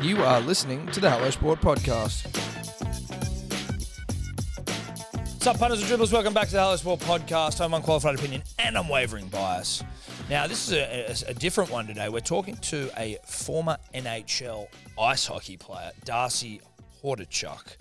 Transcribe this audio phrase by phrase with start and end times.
[0.00, 2.22] You are listening to the Hello Sport Podcast.
[5.34, 6.12] What's up, punters and dribblers?
[6.12, 7.60] Welcome back to the Hello Sport Podcast.
[7.60, 9.82] I'm unqualified opinion and unwavering bias.
[10.30, 12.08] Now, this is a, a, a different one today.
[12.08, 14.68] We're talking to a former NHL
[15.00, 16.60] ice hockey player, Darcy
[17.02, 17.76] Hordichuk,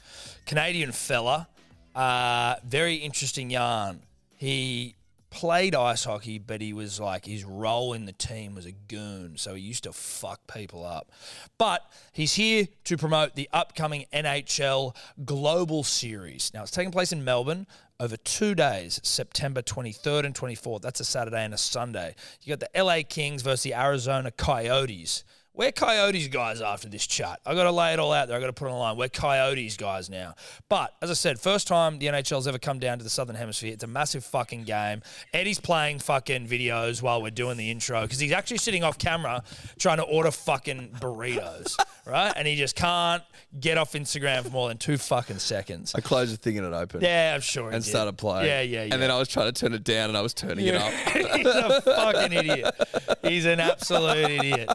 [0.48, 1.48] Canadian fella.
[1.94, 4.00] Uh, very interesting yarn.
[4.38, 4.96] He
[5.30, 9.38] played ice hockey, but he was like his role in the team was a goon,
[9.38, 11.12] so he used to fuck people up.
[11.58, 11.82] But
[12.14, 16.52] he's here to promote the upcoming NHL Global Series.
[16.54, 17.68] Now it's taking place in Melbourne
[18.00, 20.82] over two days, September 23rd and 24th.
[20.82, 22.16] That's a Saturday and a Sunday.
[22.44, 25.24] You got the LA Kings versus the Arizona Coyotes.
[25.58, 27.40] We're Coyotes guys after this chat.
[27.44, 28.38] I got to lay it all out there.
[28.38, 28.96] I got to put it on the line.
[28.96, 30.36] We're Coyotes guys now.
[30.70, 33.74] But as I said, first time the NHL's ever come down to the Southern Hemisphere.
[33.74, 35.02] It's a massive fucking game.
[35.34, 39.42] Eddie's playing fucking videos while we're doing the intro because he's actually sitting off camera
[39.80, 42.34] trying to order fucking burritos, right?
[42.36, 43.24] And he just can't
[43.60, 45.96] get off Instagram for more than two fucking seconds.
[45.96, 47.02] I closed the thing and it opened.
[47.02, 47.72] Yeah, I'm sure.
[47.72, 47.90] And did.
[47.90, 48.46] started playing.
[48.46, 48.94] Yeah, yeah, yeah.
[48.94, 50.94] And then I was trying to turn it down and I was turning it up.
[51.36, 52.76] He's a fucking idiot.
[53.24, 54.70] He's an absolute idiot.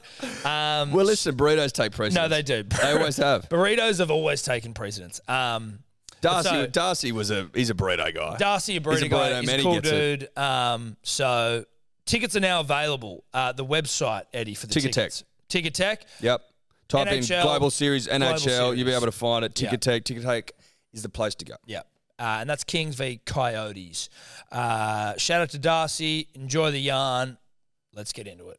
[0.45, 2.15] Um, Well, listen, burritos take precedence.
[2.15, 2.63] no, they do.
[2.63, 3.49] They always have.
[3.51, 5.21] Burritos have always taken precedence.
[5.29, 5.81] Um,
[6.21, 8.37] Darcy, So- Darcy was a he's a burrito guy.
[8.37, 9.83] Darcy, a He's burrito a guy, he's a he cool it.
[9.85, 10.39] dude.
[10.39, 11.65] Um, so
[12.07, 13.25] tickets are now available.
[13.35, 14.93] Uh, the website, Eddie, for the Ticketek.
[14.93, 15.25] tickets.
[15.49, 15.99] Ticketek.
[16.21, 16.43] Yep.
[16.89, 18.45] Type NHL, in Global Series NHL.
[18.47, 19.55] Global You'll be able to find it.
[19.55, 20.05] Ticketek.
[20.05, 20.53] Ticket Tech
[20.93, 21.55] is the place to go.
[21.67, 21.81] Yeah.
[22.19, 24.09] Uh, and that's Kings v Coyotes.
[24.53, 26.29] Uh, shout out to Darcy.
[26.35, 27.37] Enjoy the yarn.
[27.95, 28.59] Let's get into it.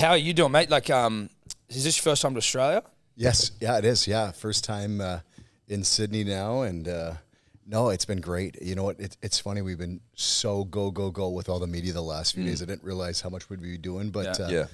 [0.00, 0.70] How are you doing, mate?
[0.70, 1.28] Like, um,
[1.68, 2.82] is this your first time to Australia?
[3.16, 4.06] Yes, yeah, it is.
[4.08, 5.20] Yeah, first time uh,
[5.68, 7.14] in Sydney now, and uh,
[7.66, 8.56] no, it's been great.
[8.62, 8.98] You know what?
[8.98, 9.60] It, it's funny.
[9.60, 12.62] We've been so go go go with all the media the last few days.
[12.62, 14.46] I didn't realize how much we'd be doing, but Yeah.
[14.46, 14.64] uh, Yeah.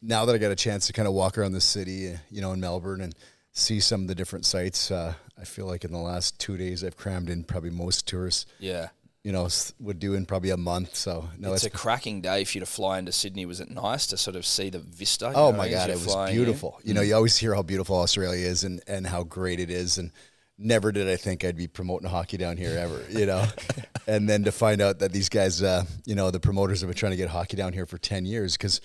[0.00, 2.40] now that I got a chance to kind of walk around the city, uh, you
[2.40, 3.14] know, in Melbourne and
[3.52, 6.82] see some of the different sites, uh, I feel like in the last two days
[6.82, 8.88] I've crammed in probably most tourists, Yeah.
[9.24, 9.48] You know,
[9.80, 10.94] would do in probably a month.
[10.94, 13.46] So no, it's it's a cracking day for you to fly into Sydney.
[13.46, 15.32] Was it nice to sort of see the vista?
[15.34, 16.44] Oh know, my god, it was flying in?
[16.44, 16.78] beautiful.
[16.84, 19.96] You know, you always hear how beautiful Australia is and and how great it is
[19.96, 20.12] and
[20.58, 23.46] never did I think I'd be promoting hockey down here ever, you know.
[24.06, 26.96] and then to find out that these guys uh, you know, the promoters have been
[26.96, 28.82] trying to get hockey down here for 10 years cuz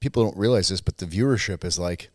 [0.00, 2.10] people don't realize this, but the viewership is like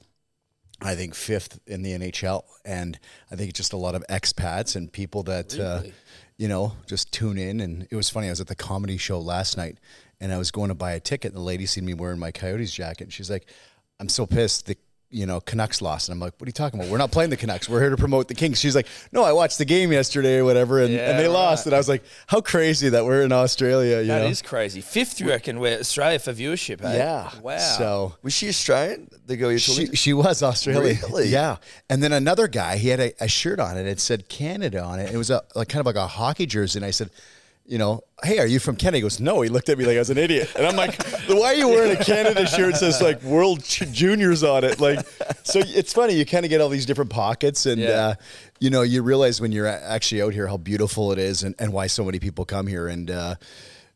[0.81, 3.00] I think fifth in the NHL, and
[3.31, 5.94] I think it's just a lot of expats and people that uh, Really?
[6.38, 7.59] You know just tune in.
[7.59, 8.28] And it was funny.
[8.28, 9.78] I was at the comedy show last night,
[10.20, 11.31] and I was going to buy a ticket.
[11.31, 13.50] And the lady seen me wearing my Coyotes jacket, and she's like,
[14.00, 14.66] "I'm so pissed.
[14.66, 14.78] The
[15.09, 16.91] you know Canucks lost." And I'm like, "What are you talking about?
[16.91, 17.68] We're not playing the Canucks.
[17.69, 20.45] We're here to promote the Kings." She's like, "No, I watched the game yesterday or
[20.45, 21.68] whatever, and, Yeah, and they lost." right.
[21.68, 24.50] And I was like, "How crazy that we're in Australia." You That is know?
[24.50, 24.81] crazy.
[24.81, 26.95] Fifth, you reckon, we're Australia for viewership, eh?
[26.97, 27.29] Yeah.
[27.41, 27.57] Wow.
[27.57, 29.09] So Was she Australian?
[29.25, 30.97] The girl you're talking She, she was Australian.
[31.01, 31.28] Really?
[31.28, 31.57] Yeah.
[31.89, 33.85] And then another guy, he had a, a shirt on it.
[33.88, 35.12] It said Canada on it.
[35.13, 36.79] It was a like kind of like a hockey jersey.
[36.79, 37.09] And I said,
[37.67, 38.97] you know, hey, are you from Canada?
[38.97, 39.41] He goes, no.
[39.41, 40.50] He looked at me like I was an idiot.
[40.55, 44.41] And I'm like, why are you wearing a Canada shirt that says like World Juniors
[44.44, 44.79] on it?
[44.79, 45.05] Like,
[45.44, 46.13] so it's funny.
[46.16, 47.89] You kind of get all these different pockets, and Yeah.
[47.89, 48.16] uh,
[48.59, 51.73] you know, you realize when you're actually out here how beautiful it is, and, and
[51.73, 52.88] why so many people come here.
[52.88, 53.35] And uh,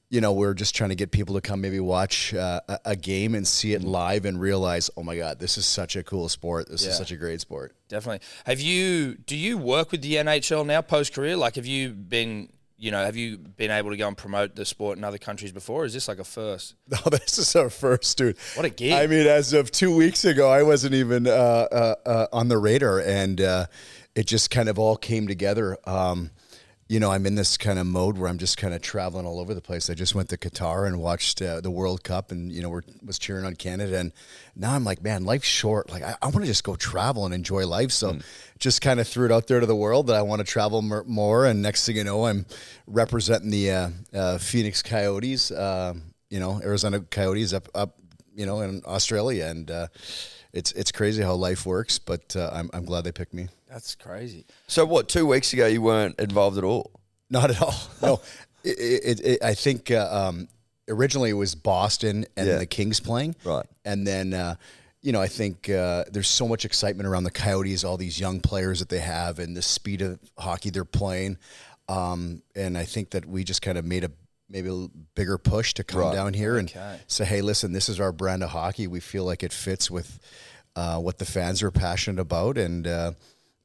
[0.09, 3.33] you know, we're just trying to get people to come maybe watch uh, a, game
[3.33, 6.67] and see it live and realize, oh my God, this is such a cool sport.
[6.69, 6.89] This Yeah.
[6.91, 7.73] is such a great sport.
[7.87, 8.19] Definitely.
[8.45, 9.15] Have you?
[9.15, 11.37] Do you work with the NHL now post career?
[11.37, 12.49] Like, have you been?
[12.81, 15.51] You know, have you been able to go and promote the sport in other countries
[15.51, 15.83] before?
[15.83, 16.73] Or is this like a first?
[16.89, 18.35] No, this is our first, dude.
[18.55, 18.93] What a gig.
[18.93, 22.57] I mean, as of two weeks ago, I wasn't even uh, uh, uh, on the
[22.57, 23.67] radar, and uh,
[24.15, 25.77] it just kind of all came together.
[25.87, 26.31] Um,
[26.91, 29.39] you know, I'm in this kind of mode where I'm just kind of traveling all
[29.39, 29.89] over the place.
[29.89, 32.81] I just went to Qatar and watched uh, the World Cup, and you know, we're,
[33.01, 34.11] was cheering on Canada, and
[34.57, 35.89] now I'm like, man, life's short.
[35.89, 37.93] Like, I, I want to just go travel and enjoy life.
[37.93, 38.17] So,
[38.59, 40.81] just kind of threw it out there to the world that I want to travel
[40.81, 41.45] mer- more.
[41.45, 42.45] And next thing you know, I'm
[42.87, 45.49] representing the uh, uh, Phoenix Coyotes.
[45.49, 47.99] Um, you know, Arizona Coyotes up up,
[48.35, 49.87] you know, in Australia, and uh,
[50.51, 51.99] it's it's crazy how life works.
[51.99, 53.47] But uh, I'm I'm glad they picked me.
[53.71, 54.45] That's crazy.
[54.67, 55.07] So what?
[55.07, 56.91] Two weeks ago, you weren't involved at all.
[57.29, 57.73] Not at all.
[58.01, 58.19] No,
[58.63, 58.69] it,
[59.19, 60.47] it, it, I think uh, um,
[60.89, 62.57] originally it was Boston and Yeah.
[62.57, 63.65] the Kings playing, Right.
[63.85, 64.55] And then uh,
[65.01, 68.41] you know I think uh, there's so much excitement around the Coyotes, all these young
[68.41, 71.37] players that they have, and the speed of hockey they're playing.
[71.87, 74.11] Um, and I think that we just kind of made a
[74.49, 76.13] maybe a bigger push to come Right.
[76.13, 76.71] down here and
[77.07, 78.85] say, hey, listen, this is our brand of hockey.
[78.85, 80.19] We feel like it fits with
[80.75, 83.11] uh, what the fans are passionate about, and uh,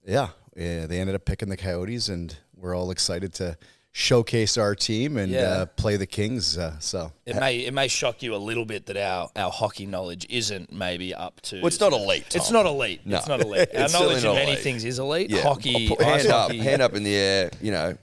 [0.07, 3.59] yeah, eh, they ended up picking the Coyotes, and we're all excited to
[3.93, 5.41] showcase our team and Yeah.
[5.41, 6.59] uh, play the Kings.
[6.59, 9.87] Uh, so It may it may shock you a little bit that our, our hockey
[9.87, 11.57] knowledge isn't maybe up to.
[11.61, 12.35] Well, it's not elite.
[12.37, 13.01] It's not elite.
[13.07, 13.17] No.
[13.17, 13.69] It's not elite.
[13.75, 14.63] Our It's certainly knowledge of not many elite.
[14.63, 15.31] things is elite.
[15.31, 15.43] Yeah.
[15.43, 16.59] Hockey, I'll put- hand up, hockey.
[16.59, 17.51] hand up in the air.
[17.63, 17.97] You know,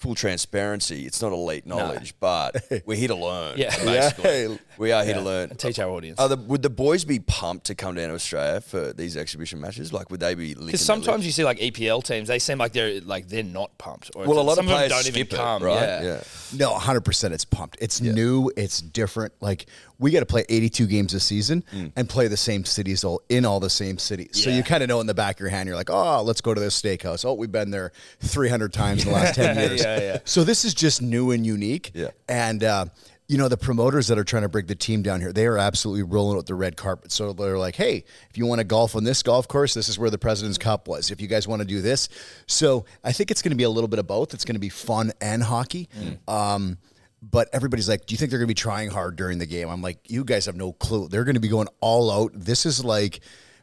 [0.00, 1.04] full transparency.
[1.04, 2.56] It's not elite knowledge, but
[2.86, 3.58] we're here to learn.
[3.58, 3.68] Yeah.
[3.84, 5.50] basically, we are here to learn.
[5.50, 6.18] And Teach our audience.
[6.18, 9.60] Are the, would the boys be pumped to come down to Australia for these exhibition
[9.60, 9.92] matches?
[9.92, 10.54] Like, would they be?
[10.54, 14.10] Because sometimes you see like EPL teams, they seem like they're like they're not pumped.
[14.16, 15.62] Or well, a lot of players them don't even skip it, come.
[15.62, 16.02] right?
[16.02, 16.22] Yeah.
[16.56, 17.76] No, 100% it's pumped.
[17.80, 19.34] It's new, it's different.
[19.40, 19.66] Like
[19.98, 21.92] we got to play 82 games a season Mm.
[21.94, 24.42] and play the same cities all in all the same cities.
[24.42, 26.40] So you kind of know in the back of your hand you're like, "Oh, let's
[26.40, 27.24] go to this steakhouse.
[27.24, 30.18] Oh, we've been there 300 times in the last 10 years." Yeah, yeah.
[30.24, 31.90] So this is just new and unique.
[31.94, 32.10] Yeah.
[32.28, 32.86] And uh
[33.28, 35.56] you know the promoters that are trying to bring the team down here, they are
[35.56, 37.12] absolutely rolling out the red carpet.
[37.12, 40.00] So they're like, "Hey, if you want to golf on this golf course, this is
[40.00, 41.12] where the President's Cup was.
[41.12, 42.08] If you guys want to do this,
[42.48, 44.34] so I think it's going to be a little bit of both.
[44.34, 45.88] It's going to be fun and hockey.
[46.26, 46.78] Um,
[47.22, 49.68] but everybody's like, "Do you think they're going to be trying hard during the game?"
[49.68, 51.06] I'm like, "You guys have no clue.
[51.06, 52.32] They're going to be going all out.
[52.34, 53.20] This is like."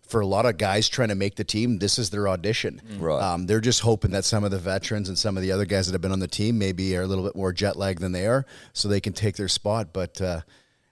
[0.07, 2.81] For a lot of guys trying to make the team, this is their audition.
[2.97, 3.21] Right.
[3.21, 5.87] Um, they're just hoping that some of the veterans and some of the other guys
[5.87, 8.13] that have been on the team maybe are a little bit more jet lagged than
[8.13, 9.89] they are, so they can take their spot.
[9.91, 10.41] But uh,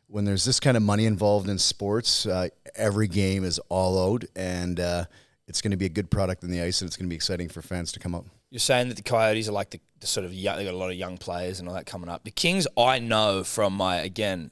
[0.07, 4.25] when there's this kind of money involved in sports, uh, every game is all out,
[4.35, 5.05] and uh,
[5.47, 7.15] it's going to be a good product in the ice, and it's going to be
[7.15, 8.25] exciting for fans to come out.
[8.49, 10.77] You're saying that the Coyotes are like the, the sort of young, they got a
[10.77, 12.23] lot of young players and all that coming up.
[12.23, 14.51] The Kings, I know from my again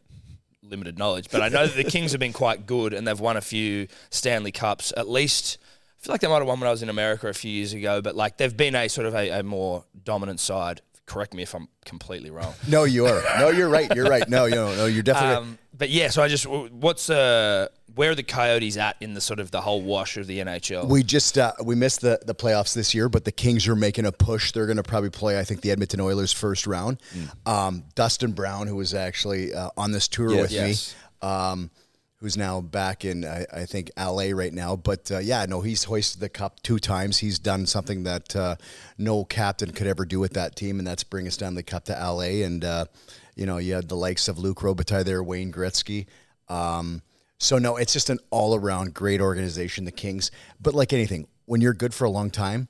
[0.63, 3.37] limited knowledge, but I know that the Kings have been quite good and they've won
[3.37, 4.93] a few Stanley Cups.
[4.95, 5.57] At least,
[5.99, 7.73] I feel like they might have won when I was in America a few years
[7.73, 8.01] ago.
[8.01, 10.81] But like they've been a sort of a, a more dominant side.
[11.05, 12.53] Correct me if I'm completely wrong.
[12.67, 13.21] No, you are.
[13.37, 13.93] No, you're right.
[13.93, 14.27] You're right.
[14.29, 15.29] No, you no, no, you're definitely.
[15.35, 15.37] right.
[15.41, 19.21] Um, but yeah, so I just what's uh where are the Coyotes at in the
[19.21, 20.87] sort of the whole wash of the NHL?
[20.87, 24.05] We just uh, we missed the the playoffs this year, but the Kings are making
[24.05, 24.51] a push.
[24.53, 27.01] They're going to probably play, I think, the Edmonton Oilers first round.
[27.45, 30.41] Um, Dustin Brown, who was actually uh, on this tour Yes.
[30.41, 30.95] with Yes.
[31.21, 31.69] me, um,
[32.23, 34.77] who's now back in I, I think LA right now.
[34.77, 37.17] But uh, yeah, no, he's hoisted the cup two times.
[37.17, 38.55] He's done something that uh,
[38.97, 41.91] no captain could ever do with that team, and that's bring a Stanley Cup to
[41.91, 42.45] LA.
[42.45, 42.85] And uh,
[43.35, 46.05] you know, you had the likes of Luc Robitaille there, Wayne Gretzky.
[46.47, 47.01] Um,
[47.39, 50.31] so no, it's just an all-around great organization, the Kings.
[50.61, 52.69] But like anything, when you're good for a long time,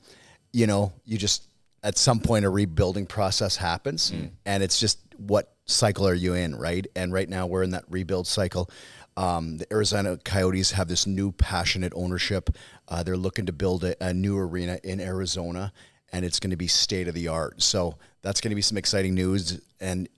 [0.52, 1.48] you know, you just
[1.84, 4.12] at some point a rebuilding process happens,
[4.48, 6.88] and it's just what cycle are you in, right?
[6.96, 8.70] And right now we're in that rebuild cycle.
[9.15, 12.50] Um, the Arizona Coyotes have this new passionate ownership.
[12.88, 15.71] Uh, they're looking to build a, a new arena in Arizona,
[16.12, 17.62] and it's going to be state of the art.
[17.62, 19.62] So that's going to be some exciting news.
[19.80, 20.10] And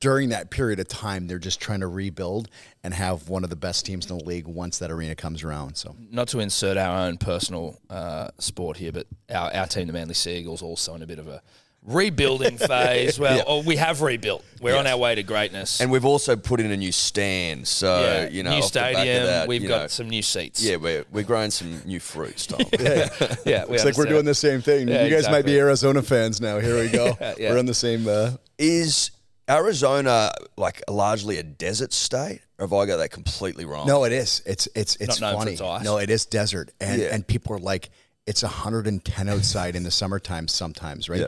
[0.00, 2.48] during that period of time, they're just trying to rebuild
[2.84, 5.76] and have one of the best teams in the league once that arena comes around.
[5.76, 9.92] So not to insert our own personal uh, sport here, but our, our team, the
[9.92, 11.42] Manly Sea Eagles, also in a bit of a
[11.82, 13.18] rebuilding phase.
[13.18, 14.44] Well, or we have rebuilt.
[14.60, 15.80] We're on our way to greatness.
[15.80, 18.80] And we've also put in a new stand, so yeah, you know, new off the
[18.80, 19.26] back of stadium.
[19.26, 20.62] that, we've got know, some new seats.
[20.62, 22.60] Yeah, we're we're growing some new fruits, Tom.
[22.80, 23.64] yeah.
[23.66, 24.88] We it's like we're doing the same thing.
[24.88, 26.58] Yeah, you guys might be Arizona fans now.
[26.58, 27.16] Here we go.
[27.38, 27.50] Yeah.
[27.52, 28.08] We're on the same.
[28.08, 29.10] Uh, Is
[29.48, 33.86] Arizona like largely a desert state, or have I got that completely wrong?
[33.86, 34.42] no, it is.
[34.44, 35.52] It's it's it's Not known for funny.
[35.52, 35.84] its ice.
[35.84, 37.08] No, it is desert, and Yeah.
[37.14, 37.90] and people are like,
[38.26, 41.20] it's 110 outside in the summertime sometimes, right?
[41.20, 41.26] Yeah.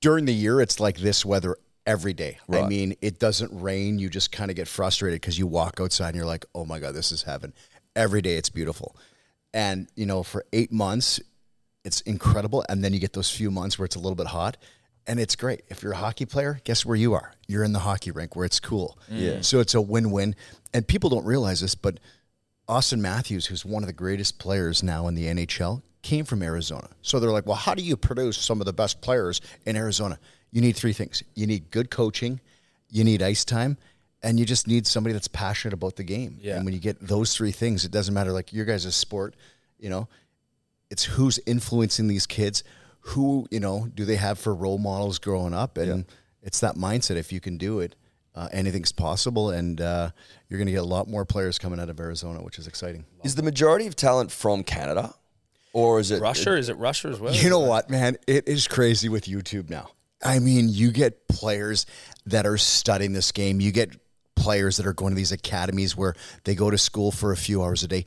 [0.00, 1.56] During the year, it's like this weather
[1.86, 2.38] every day.
[2.50, 3.98] I mean, it doesn't rain.
[3.98, 6.78] You just kind of get frustrated because you walk outside and you're like, oh my
[6.78, 7.52] god, this is heaven.
[7.96, 8.96] Every day, it's beautiful,
[9.52, 11.20] and you know, for eight months,
[11.84, 12.64] it's incredible.
[12.68, 14.56] And then you get those few months where it's a little bit hot.
[15.06, 15.62] And it's great.
[15.68, 17.32] If you're a hockey player, guess where you are?
[17.48, 18.98] You're in the hockey rink where it's cool.
[19.08, 19.40] Yeah.
[19.40, 20.36] So it's a win win.
[20.72, 21.98] And people don't realize this, but
[22.68, 26.88] Auston Matthews, who's one of the greatest players now in the NHL, came from Arizona.
[27.02, 30.18] So they're like, well, how do you produce some of the best players in Arizona?
[30.50, 32.40] You need three things you need good coaching,
[32.88, 33.76] you need ice time,
[34.22, 36.38] and you just need somebody that's passionate about the game.
[36.40, 36.56] Yeah.
[36.56, 39.34] And when you get those three things, it doesn't matter like your guys' sport,
[39.78, 40.08] you know,
[40.90, 42.64] it's who's influencing these kids
[43.00, 46.04] who you know do they have for role models growing up and
[46.42, 47.96] it's that mindset if you can do it
[48.34, 50.10] uh, anything's possible and uh,
[50.48, 53.04] you're going to get a lot more players coming out of arizona which is exciting
[53.24, 55.14] Is the majority of talent from Canada,
[55.72, 56.56] or is it Russia?
[56.56, 57.34] Is it Russia as well?
[57.34, 59.88] you know what man it is crazy with youtube now
[60.24, 61.86] i mean you get players
[62.26, 63.96] that are studying this game you get
[64.36, 67.62] players that are going to these academies where they go to school for a few
[67.62, 68.04] hours a day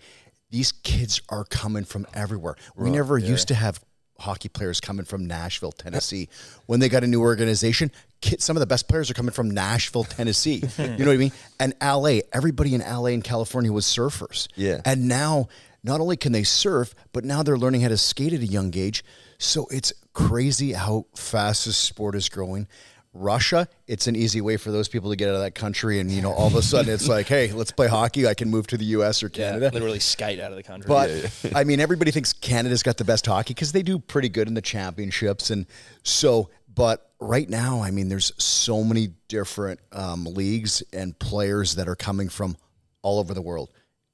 [0.50, 3.80] these kids are coming from everywhere we never used to have
[4.20, 6.30] hockey players coming from Nashville, Tennessee.
[6.68, 7.92] When they got a new organization,
[8.22, 10.64] kids, some of the best players are coming from Nashville, Tennessee.
[10.78, 11.32] you know what I mean?
[11.60, 14.48] And LA, everybody in LA and California was surfers.
[14.56, 14.80] Yeah.
[14.86, 15.50] And now
[15.84, 18.76] not only can they surf, but now they're learning how to skate at a young
[18.76, 19.04] age.
[19.38, 22.68] So it's crazy how fast this sport is growing.
[23.16, 26.10] Russia, it's an easy way for those people to get out of that country, and
[26.10, 28.26] you know, all of a sudden, it's like, hey, let's play hockey.
[28.28, 29.22] I can move to the U.S.
[29.22, 29.70] or Canada.
[29.72, 30.88] literally skate out of the country.
[30.88, 34.48] But I mean, everybody thinks Canada's got the best hockey because they do pretty good
[34.48, 35.66] in the championships, and
[36.04, 36.50] so.
[36.76, 41.96] But right now, I mean, there's so many different um, leagues and players that are
[41.96, 42.58] coming from
[43.04, 43.70] all over the world.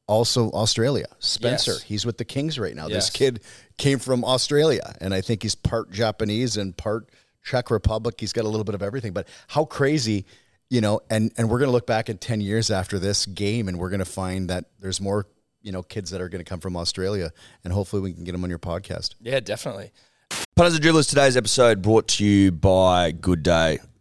[0.09, 1.05] Also, Australia.
[1.19, 1.81] Spencer, Yes.
[1.83, 2.87] he's with the Kings right now.
[2.87, 3.05] Yes.
[3.05, 3.41] This kid
[3.77, 7.09] came from Australia, and I think he's part Japanese and part
[7.43, 8.15] Czech Republic.
[8.19, 9.13] He's got a little bit of everything.
[9.13, 10.25] But how crazy,
[10.69, 10.99] you know?
[11.11, 14.03] And and we're gonna look back in ten years after this game, and we're gonna
[14.03, 15.27] find that there's more,
[15.61, 17.31] you know, kids that are gonna come from Australia,
[17.63, 19.13] and hopefully we can get them on your podcast.
[19.21, 19.91] yeah, definitely.
[20.55, 23.79] Punters and Dribblers, today's episode brought to you by Good Day,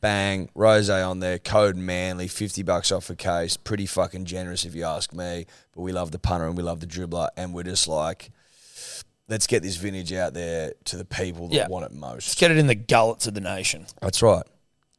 [0.00, 3.56] bang, rose on there, code Manly, 50 bucks off a case.
[3.56, 5.46] Pretty fucking generous if you ask me.
[5.74, 7.28] But we love the punter and we love the dribbler.
[7.36, 8.30] And we're just like,
[9.28, 11.68] let's get this vintage out there to the people that Yeah.
[11.68, 12.28] want it most.
[12.28, 13.86] Let's get it in the gullets of the nation.
[14.00, 14.44] That's right.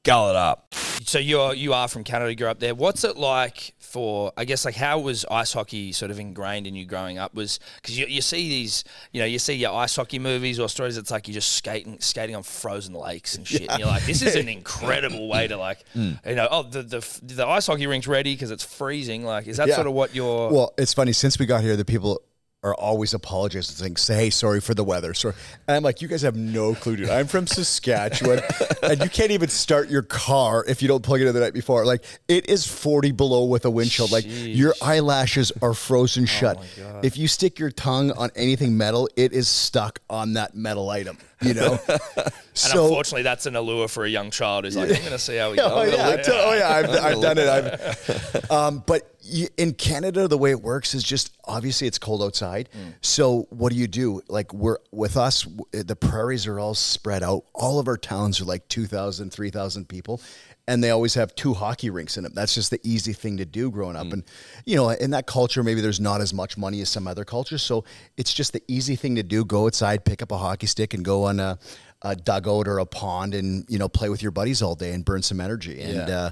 [0.03, 0.73] Gull it up.
[1.05, 2.73] So you are you are from Canada, you grew up there.
[2.73, 4.31] What's it like for?
[4.37, 7.33] I guess like how was ice hockey sort of ingrained in you growing up?
[7.33, 10.69] Was because you, you see these, you know, you see your ice hockey movies or
[10.69, 10.97] stories.
[10.97, 13.69] It's like you're just skating skating on frozen lakes and shit.
[13.69, 16.17] And you're like, this is an incredible way to like, mm.
[16.27, 19.23] you know, oh the the, the ice hockey rink's ready because it's freezing.
[19.23, 19.75] Like, is that Yeah.
[19.75, 20.51] sort of what you're?
[20.51, 22.21] Well, it's funny since we got here, the people
[22.63, 25.33] are always apologizing, saying, say, "Hey, sorry for the weather." Sorry,
[25.67, 27.09] and I'm like, you guys have no clue, dude.
[27.09, 28.41] I'm from Saskatchewan,
[28.83, 31.53] and you can't even start your car if you don't plug it in the night
[31.53, 31.85] before.
[31.85, 34.07] Like, it is 40 below with a wind chill.
[34.07, 36.63] Like, your eyelashes are frozen shut.
[37.01, 41.17] If you stick your tongue on anything metal, it is stuck on that metal item.
[41.41, 41.79] You know.
[41.87, 44.65] and so unfortunately, that's an allure for a young child.
[44.65, 45.71] Who's like, I'm going to see how he goes.
[45.71, 47.47] Oh yeah, oh yeah, I've, I've done it.
[47.47, 52.21] I've, um, but you, in Canada, the way it works is just obviously it's cold
[52.23, 52.69] outside.
[53.01, 54.21] So what do you do?
[54.27, 57.43] Like we're with us, the prairies are all spread out.
[57.53, 60.21] All of our towns are like 2,000, 3,000 people.
[60.67, 62.33] And they always have two hockey rinks in them.
[62.35, 64.11] That's just the easy thing to do growing up.
[64.13, 64.23] And,
[64.65, 67.61] you know, in that culture, maybe there's not as much money as some other cultures.
[67.61, 67.83] So
[68.15, 69.43] it's just the easy thing to do.
[69.43, 71.57] Go outside, pick up a hockey stick, and go on a,
[72.03, 75.03] a dugout or a pond and you know play with your buddies all day and
[75.03, 75.81] burn some energy.
[75.81, 76.17] And Yeah.
[76.19, 76.31] uh,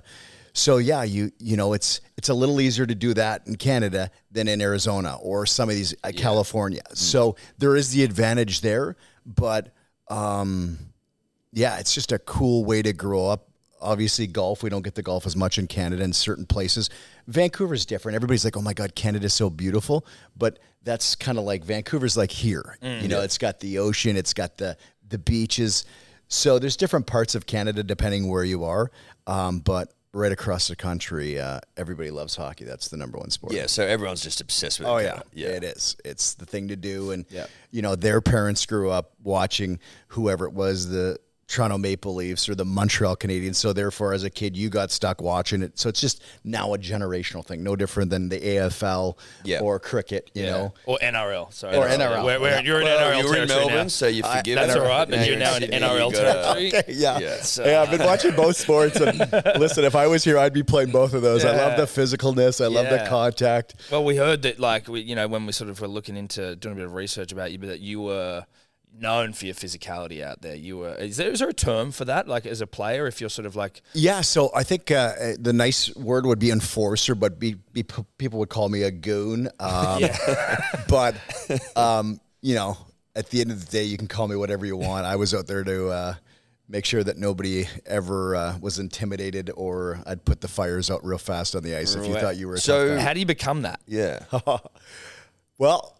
[0.59, 4.11] so yeah, you you know it's it's a little easier to do that in Canada
[4.31, 6.81] than in Arizona or some of these uh, California.
[6.93, 9.73] So there is the advantage there, but
[10.09, 10.77] um,
[11.53, 13.47] yeah, it's just a cool way to grow up.
[13.81, 16.89] Obviously, golf, we don't get the golf as much in Canada in certain places.
[17.27, 18.15] Vancouver's different.
[18.17, 20.05] Everybody's like, oh my God, Canada's so beautiful.
[20.37, 22.77] But that's kind of like Vancouver's like here.
[22.81, 24.75] you know, it's got the ocean, it's got the,
[25.07, 25.85] the beaches.
[26.27, 28.91] So there's different parts of Canada depending where you are.
[29.25, 32.65] Um, but right across the country, uh, everybody loves hockey.
[32.65, 33.53] That's the number one sport.
[33.53, 34.91] Yeah, so everyone's just obsessed with it.
[34.91, 35.23] Oh kinda.
[35.33, 35.95] yeah, it is.
[36.03, 37.45] It's the thing to do, and Yeah.
[37.71, 42.53] you know their parents grew up watching whoever it was, the Toronto Maple Leafs or
[42.53, 43.55] the Montreal Canadiens.
[43.55, 45.79] So therefore, as a kid, you got stuck watching it.
[45.79, 49.61] So it's just now a generational thing, no different than the AFL Yeah.
[49.61, 50.29] or cricket.
[50.35, 51.51] You know, Or NRL.
[51.51, 51.75] Sorry.
[51.75, 52.23] Or NRL.
[52.23, 52.61] Where, where Yeah.
[52.61, 53.87] you're in Well, NRL you were in Melbourne, now.
[53.87, 54.79] so you forgive That's it.
[54.79, 56.17] all right, but you're now in NRL gotta-
[56.63, 56.83] territory.
[56.95, 57.17] yeah.
[57.19, 57.41] Yeah.
[57.41, 59.17] So, yeah, I've been watching both sports, and
[59.59, 61.43] listen, if I was here, I'd be playing both of those.
[61.43, 62.63] I love the physicalness.
[62.63, 63.73] I love the contact.
[63.91, 66.55] Well, we heard that, like, we, you know, when we sort of were looking into
[66.55, 68.45] doing a bit of research about you, but that you were
[68.97, 70.55] known for your physicality out there.
[70.55, 70.95] You were.
[70.95, 73.45] Is there, is there a term for that, like, as a player, if you're sort
[73.45, 77.55] of like, Yeah, so I think uh, the nice word would be enforcer, but be,
[77.73, 77.83] be,
[78.17, 79.49] people would call me a goon.
[79.59, 80.03] Um,
[80.89, 81.15] but
[81.75, 82.77] um, you know,
[83.15, 85.05] at the end of the day, you can call me whatever you want.
[85.05, 86.13] I was out there to uh,
[86.67, 91.17] make sure that nobody ever uh, was intimidated, or I'd put the fires out real
[91.17, 92.57] fast on the ice if you thought you were.
[92.57, 93.79] So- how do you become that?
[93.87, 94.19] Yeah.
[95.57, 95.98] Well,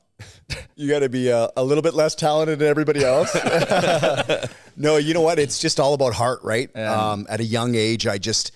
[0.76, 3.36] you got to be a, a little bit less talented than everybody else.
[4.78, 5.40] no, you know what?
[5.40, 6.76] It's just all about heart, right?
[6.76, 8.52] Um, at a young age, I just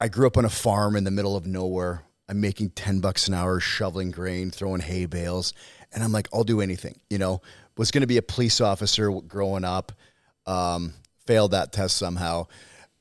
[0.00, 2.02] I grew up on a farm in the middle of nowhere.
[2.28, 5.52] I'm making ten bucks an hour shoveling grain, throwing hay bales,
[5.92, 6.98] and I'm like, I'll do anything.
[7.10, 7.42] You know,
[7.76, 9.92] was going to be a police officer growing up.
[10.46, 10.94] Um,
[11.26, 12.46] failed that test somehow.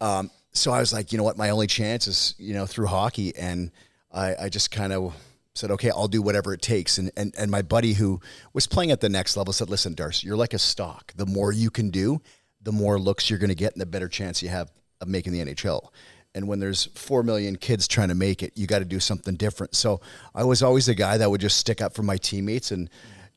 [0.01, 1.37] Um, so I was like, you know what?
[1.37, 3.35] My only chance is, you know, through hockey.
[3.35, 3.71] And
[4.11, 5.13] I, I just kind of
[5.55, 6.97] said, okay, I'll do whatever it takes.
[6.97, 8.19] And, and, and my buddy who
[8.53, 11.13] was playing at the next level said, listen, Darcy, you're like a stock.
[11.15, 12.21] The more you can do,
[12.61, 15.33] the more looks you're going to get and the better chance you have of making
[15.33, 15.89] the NHL.
[16.35, 19.35] And when there's 4 million kids trying to make it, you got to do something
[19.35, 19.75] different.
[19.75, 20.01] So
[20.33, 22.71] I was always the guy that would just stick up for my teammates.
[22.71, 22.89] And,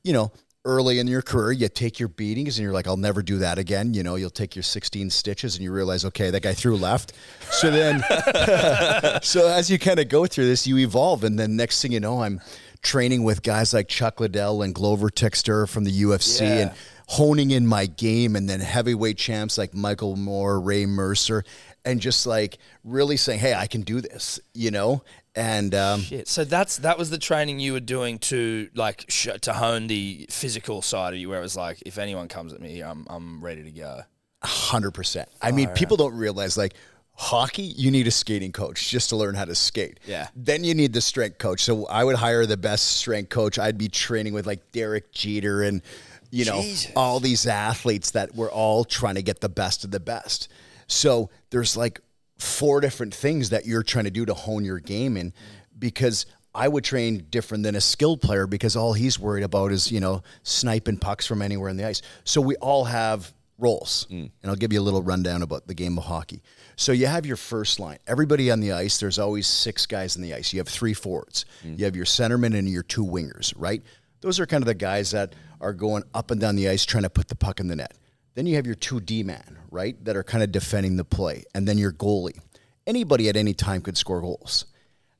[0.02, 0.32] you know,
[0.66, 3.56] early in your career, you take your beatings and you're like, I'll never do that
[3.56, 3.94] again.
[3.94, 7.12] You know, you'll take your 16 stitches and you realize, okay, that guy threw left.
[7.50, 8.02] So then,
[9.22, 11.24] so as you kind of go through this, you evolve.
[11.24, 12.40] And then next thing you know, I'm
[12.82, 16.56] training with guys like Chuck Liddell and Glover Tixter from the UFC Yeah.
[16.58, 16.70] and
[17.08, 18.36] honing in my game.
[18.36, 21.44] And then heavyweight champs like Michael Moore, Ray Mercer,
[21.84, 25.02] and just like really saying, hey, I can do this, you know?
[25.36, 26.28] And, um, Shit.
[26.28, 30.26] So that's that was the training you were doing to like sh- to hone the
[30.30, 33.44] physical side of you, where it was like, if anyone comes at me, I'm I'm
[33.44, 34.00] ready to go.
[34.42, 35.28] Hundred percent.
[35.42, 36.74] I mean, people don't realize like
[37.16, 39.98] hockey, you need a skating coach just to learn how to skate.
[40.06, 40.28] Yeah.
[40.36, 41.64] Then you need the strength coach.
[41.64, 43.58] So I would hire the best strength coach.
[43.58, 45.82] I'd be training with like Derek Jeter and
[46.30, 46.92] you know Jesus.
[46.96, 50.48] all these athletes that were all trying to get the best of the best.
[50.86, 52.00] So there's like
[52.38, 55.32] four different things that you're trying to do to hone your game in
[55.78, 59.92] because I would train different than a skilled player because all he's worried about is,
[59.92, 62.00] you know, sniping pucks from anywhere in the ice.
[62.24, 64.06] So we all have roles.
[64.10, 64.30] Mm.
[64.42, 66.42] And I'll give you a little rundown about the game of hockey.
[66.76, 67.98] So you have your first line.
[68.06, 70.52] Everybody on the ice, there's always six guys on the ice.
[70.52, 71.44] You have three forwards.
[71.64, 71.78] Mm.
[71.78, 73.82] You have your centerman and your two wingers, right?
[74.20, 77.04] Those are kind of the guys that are going up and down the ice trying
[77.04, 77.94] to put the puck in the net.
[78.36, 80.02] Then you have your two D man, right?
[80.04, 81.44] That are kind of defending the play.
[81.54, 82.38] And then your goalie.
[82.86, 84.66] Anybody at any time could score goals.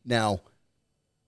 [0.05, 0.42] Now,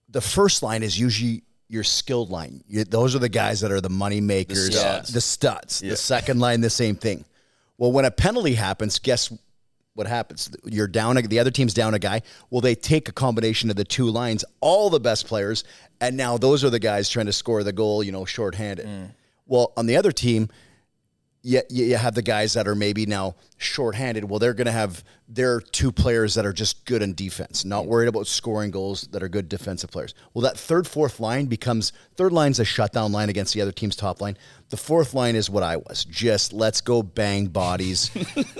[0.07, 2.63] the first line is usually your skilled line.
[2.67, 5.13] You, those are the guys that are the money makers, uh, studs.
[5.13, 5.79] the studs.
[5.81, 7.25] The second line, the same thing.
[7.77, 9.33] Well, when a penalty happens, guess
[9.95, 10.49] what happens?
[10.65, 11.15] You're down.
[11.15, 12.21] The other team's down a guy.
[12.49, 15.63] Well, they take a combination of the two lines, all the best players,
[15.99, 18.03] and now those are the guys trying to score the goal.
[18.03, 18.85] You know, shorthanded.
[18.85, 19.09] Mm.
[19.45, 20.49] Well, on the other team,
[21.41, 24.29] you, you have the guys that are maybe now shorthanded.
[24.29, 27.85] Well, they're going to have their two players that are just good in defense, not
[27.85, 30.13] worried about scoring goals, that are good defensive players.
[30.33, 33.95] Well, that third, fourth line becomes third line's a shutdown line against the other team's
[33.95, 34.37] top line.
[34.69, 36.03] The fourth line is what I was.
[36.05, 38.11] Just let's go bang bodies.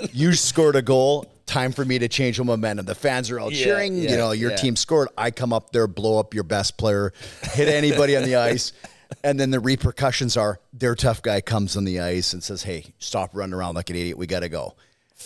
[0.12, 1.26] you scored a goal.
[1.46, 2.86] Time for me to change the momentum.
[2.86, 3.96] The fans are all Yeah, cheering.
[3.96, 4.56] yeah, you know, your yeah.
[4.56, 5.08] team scored.
[5.18, 7.12] I come up there, blow up your best player,
[7.52, 8.72] hit anybody on the ice.
[9.24, 12.94] And then the repercussions are their tough guy comes on the ice and says, Hey,
[12.98, 14.16] stop running around like an idiot.
[14.18, 14.74] We got to go.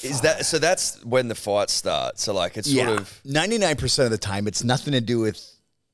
[0.03, 0.59] Is that so?
[0.59, 2.23] That's when the fight starts.
[2.25, 5.41] So like it's sort of 99% of the time, it's nothing to do with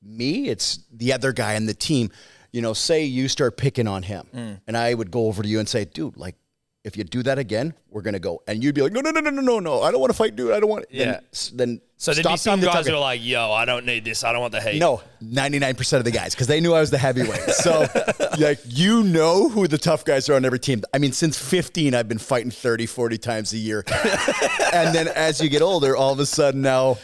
[0.01, 0.47] me.
[0.49, 2.09] It's the other guy on the team.
[2.51, 4.59] You know, say you start picking on him, Mm.
[4.67, 6.35] and I would go over to you and say, dude, like,
[6.83, 8.41] if you do that again, we're gonna go.
[8.47, 9.81] And you'd be like, no, no, no, no, no, no, no.
[9.83, 10.51] I don't want to fight, dude.
[10.51, 10.85] I don't want.
[10.89, 11.19] Yeah.
[11.53, 13.85] Then, then So there'd stop be some the guys who are like, "Yo, I don't
[13.85, 14.23] need this.
[14.23, 16.89] I don't want the heat." no, 99% of the guys, because they knew I was
[16.89, 17.51] the heavyweight.
[17.51, 17.85] So,
[18.39, 20.81] like, you know who the tough guys are on every team.
[20.95, 23.83] I mean, since 15, I've been fighting 30, 40 times a year.
[24.73, 26.97] and then as you get older, all of a sudden now,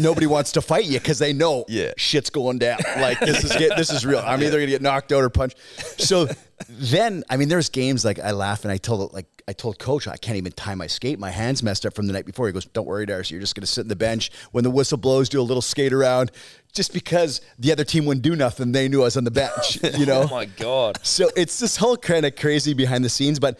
[0.00, 1.92] nobody wants to fight you because they know Yeah.
[1.96, 2.80] shit's going down.
[2.98, 4.18] Like, this is get, this is real.
[4.18, 5.58] I'm either going to get knocked out or punched.
[6.00, 6.28] So
[6.68, 10.08] then, I mean, there's games like I laugh and I told, like, I told coach,
[10.08, 11.18] I can't even tie my skate.
[11.18, 12.46] My hands messed up from the night before.
[12.46, 13.34] He goes, Don't worry, Darcy.
[13.34, 14.30] You're just going to sit in the bench.
[14.52, 16.32] When the whistle blows, do a little skate around.
[16.72, 19.78] Just because the other team wouldn't do nothing, they knew I was on the bench,
[19.98, 20.22] you know?
[20.22, 20.98] Oh my god.
[21.02, 23.58] so it's this whole kind of crazy behind the scenes, but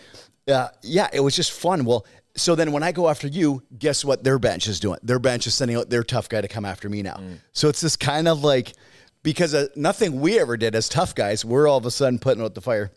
[0.49, 1.85] uh, yeah, it was just fun.
[1.85, 4.99] Well, so then when I go after you, guess what their bench is doing?
[5.03, 7.21] Their bench is sending out their tough guy to come after me now.
[7.53, 8.73] So it's this kind of like,
[9.25, 12.45] because uh, nothing we ever did as tough guys, we're all of a sudden putting
[12.45, 12.93] out the fire.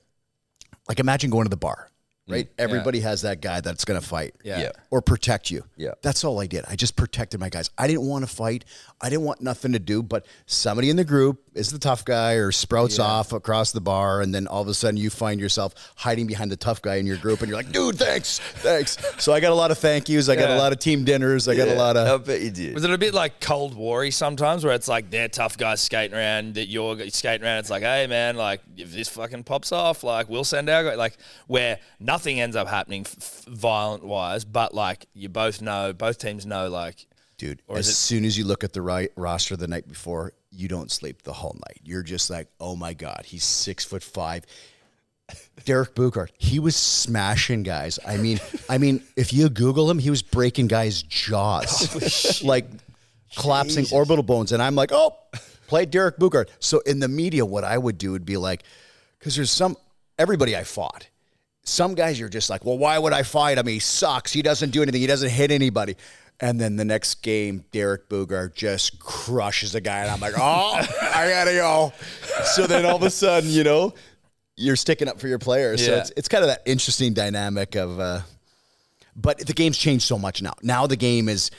[0.88, 1.90] Like imagine going to the bar,
[2.28, 2.50] right?
[2.58, 4.36] Everybody has that guy that's going to fight.
[4.44, 4.60] Yeah.
[4.60, 4.72] Yeah.
[4.92, 5.64] Or protect you.
[5.76, 5.92] Yeah.
[6.02, 6.66] That's all I did.
[6.68, 7.70] I just protected my guys.
[7.78, 8.66] I didn't want to fight.
[9.00, 12.34] I didn't want nothing to do, but somebody in the group is the tough guy
[12.34, 14.22] or sprouts off across the bar.
[14.22, 17.06] And then all of a sudden you find yourself hiding behind the tough guy in
[17.06, 18.40] your group and you're like, dude, thanks.
[18.40, 18.98] Thanks.
[19.24, 20.30] So I got a lot of thank yous.
[20.30, 21.48] I got a lot of team dinners.
[21.48, 22.22] I got a lot of.
[22.22, 22.74] I bet you did.
[22.74, 26.16] Was it a bit like Cold War sometimes where it's like they're tough guys skating
[26.16, 27.60] around, that you're skating around?
[27.60, 30.96] It's like, hey, man, like if this fucking pops off, like we'll send our guy.
[30.96, 36.18] Like where nothing ends up happening f- violent wise, but like you both know, both
[36.18, 37.06] teams know, like,
[37.38, 40.68] Dude, as it- soon as you look at the right roster the night before, you
[40.68, 41.80] don't sleep the whole night.
[41.84, 44.46] You're just like, oh my God, he's six foot five.
[45.66, 48.00] Derek Boogaard, he was smashing guys.
[48.08, 52.66] I mean, I mean, if you Google him, he was breaking guys' jaws, oh, like
[53.36, 54.54] collapsing orbital bones.
[54.54, 55.16] And I'm like, oh,
[55.68, 56.48] play Derek Boogaard.
[56.60, 58.64] So in the media, what I would do would be like,
[59.20, 59.76] because there's some
[60.18, 61.08] everybody I fought.
[61.68, 63.68] Some guys you're just like, well, why would I fight him?
[63.68, 64.32] He sucks.
[64.32, 65.02] He doesn't do anything.
[65.02, 65.96] He doesn't hit anybody.
[66.40, 70.74] And then the next game, Derek Boogaard just crushes a guy, and I'm like, oh,
[71.14, 71.92] I gotta go.
[72.56, 73.94] So then all of a sudden, you know,
[74.56, 75.84] you're sticking up for your players.
[75.84, 75.98] So Yeah.
[76.00, 78.00] it's it's kind of that interesting dynamic of.
[78.00, 78.22] Uh,
[79.16, 80.54] but the game's changed so much now.
[80.62, 81.50] Now the game is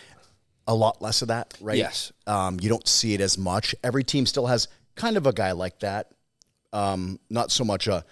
[0.69, 1.77] a lot less of that, right?
[1.77, 2.13] Yes.
[2.27, 3.75] Um, you don't see it as much.
[3.83, 6.13] Every team still has kind of a guy like that.
[6.73, 8.05] Um, not so much a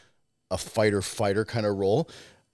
[0.51, 2.09] a fighter fighter kind of role.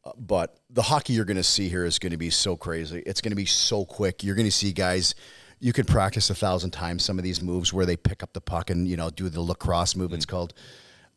[0.05, 3.02] Uh, but the hockey you're going to see here is going to be so crazy.
[3.07, 4.24] It's going to be so quick.
[4.24, 5.14] You're going to see guys.
[5.61, 8.40] You can practice a thousand times some of these moves where they pick up the
[8.40, 10.12] puck and you know do the lacrosse move.
[10.12, 10.55] It's called,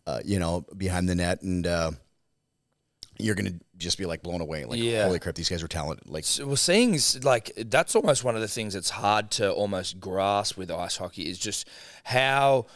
[0.06, 1.92] uh, you know, behind the net, and uh,
[3.18, 4.66] you're going to just be like blown away.
[4.66, 5.06] Like, Yeah.
[5.06, 6.08] holy crap, these guys are talented.
[6.10, 10.00] Like, So we're seeing like that's almost one of the things that's hard to almost
[10.00, 11.68] grasp with ice hockey is just
[12.04, 12.68] how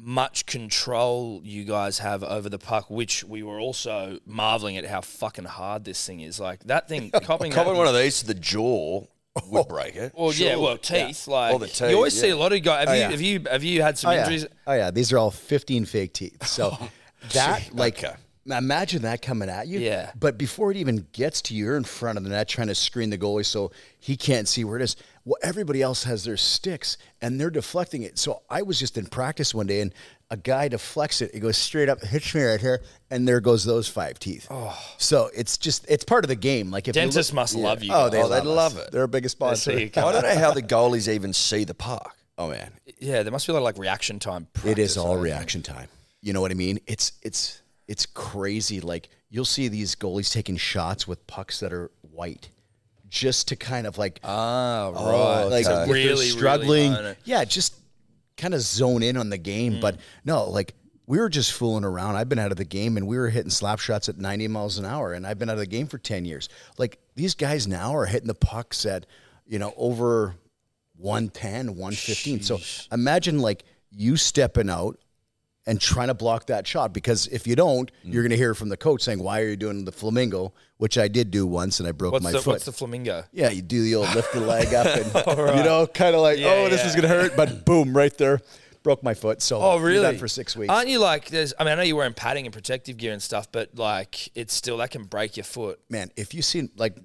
[0.00, 5.00] much control you guys have over the puck, which we were also marveling at how
[5.00, 6.38] fucking hard this thing is.
[6.38, 9.04] Like that thing, copping, Copping that- one of these to the jaw
[9.48, 10.12] would break it.
[10.16, 10.62] Well, yeah, Surely.
[10.62, 11.28] well, teeth.
[11.28, 12.34] Like All the teeth, you always see yeah.
[12.34, 12.88] a lot of guys.
[12.88, 13.10] Have Oh, you yeah.
[13.10, 14.20] have you have you had some oh yeah.
[14.22, 14.46] injuries?
[14.66, 16.46] oh yeah, these are all 15 fake teeth.
[16.46, 16.76] So
[17.32, 17.98] that like.
[18.04, 18.14] okay.
[18.50, 19.78] Imagine that coming at you.
[19.78, 20.10] Yeah.
[20.18, 22.74] But before it even gets to you, you're in front of the net trying to
[22.74, 24.96] screen the goalie so he can't see where it is.
[25.28, 28.18] Well, everybody else has their sticks and they're deflecting it.
[28.18, 29.92] So I was just in practice one day and
[30.30, 31.30] a guy deflects it.
[31.34, 34.46] It goes straight up, hits me right here, and there goes those five teeth.
[34.50, 34.74] Oh.
[34.96, 36.70] So it's just it's part of the game.
[36.70, 37.92] Like if Dentists look- must love you.
[37.92, 38.30] Oh, they guys.
[38.30, 38.90] love, they love it.
[38.90, 39.70] They're a biggest sponsor.
[39.78, 42.16] see I don't know how the goalies even see the puck.
[42.38, 44.46] Oh man, yeah, there must be a lot of like reaction time.
[44.64, 45.24] it is practice, all I think.
[45.24, 45.88] reaction time.
[46.22, 46.78] You know what I mean?
[46.86, 48.80] It's it's it's crazy.
[48.80, 52.48] Like you'll see these goalies taking shots with pucks that are white,
[53.08, 55.44] just to kind of like Ah, oh, right.
[55.50, 56.94] like So if they're really, really struggling.
[56.94, 57.74] own yeah, just
[58.36, 59.80] kind of zone in on the game.
[59.80, 60.74] But no, like
[61.06, 62.16] we were just fooling around.
[62.16, 64.78] I've been out of the game and we were hitting slap shots at 90 miles
[64.78, 66.48] an hour, and I've been out of the game for 10 years.
[66.76, 69.06] Like these guys now are hitting the pucks at
[69.46, 70.34] you know over
[70.96, 72.42] 110, 115.
[72.42, 72.58] So
[72.92, 74.98] imagine like you stepping out
[75.68, 78.12] and trying to block that shot because if you don't, Mm.
[78.14, 80.96] you're going to hear from the coach saying, "Why are you doing the flamingo?" Which
[80.98, 82.52] I did do once, and I broke What's my the foot.
[82.54, 83.24] what's the flamingo?
[83.32, 85.06] yeah, you do the old lift the leg up, and
[85.58, 88.40] you know, kind of like, oh, this is going to hurt, but boom, right there,
[88.84, 89.42] broke my foot.
[89.42, 90.16] So Oh, really?
[90.18, 90.72] for six weeks.
[90.72, 91.28] Aren't you like?
[91.30, 91.52] There's.
[91.58, 94.54] I mean, I know you're wearing padding and protective gear and stuff, but like, it's
[94.54, 95.80] still that can break your foot.
[95.90, 96.96] Man, if you see like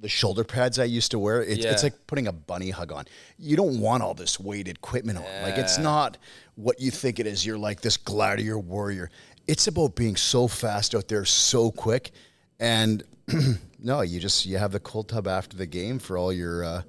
[0.00, 1.72] the shoulder pads I used to wear, it's, Yeah.
[1.72, 3.06] it's like putting a bunny hug on.
[3.38, 5.24] You don't want all this weighted equipment on.
[5.42, 6.18] Like it's not
[6.56, 7.44] what you think it is.
[7.44, 9.10] You're like this gladiator warrior.
[9.46, 12.12] It's about being so fast out there, so quick,
[12.58, 13.02] and
[13.78, 16.82] no, you just you have the cold tub after the game for all your uh,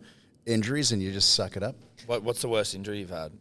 [0.45, 1.75] injuries, and you just suck it up.
[2.06, 3.32] What, what's the worst injury you've had?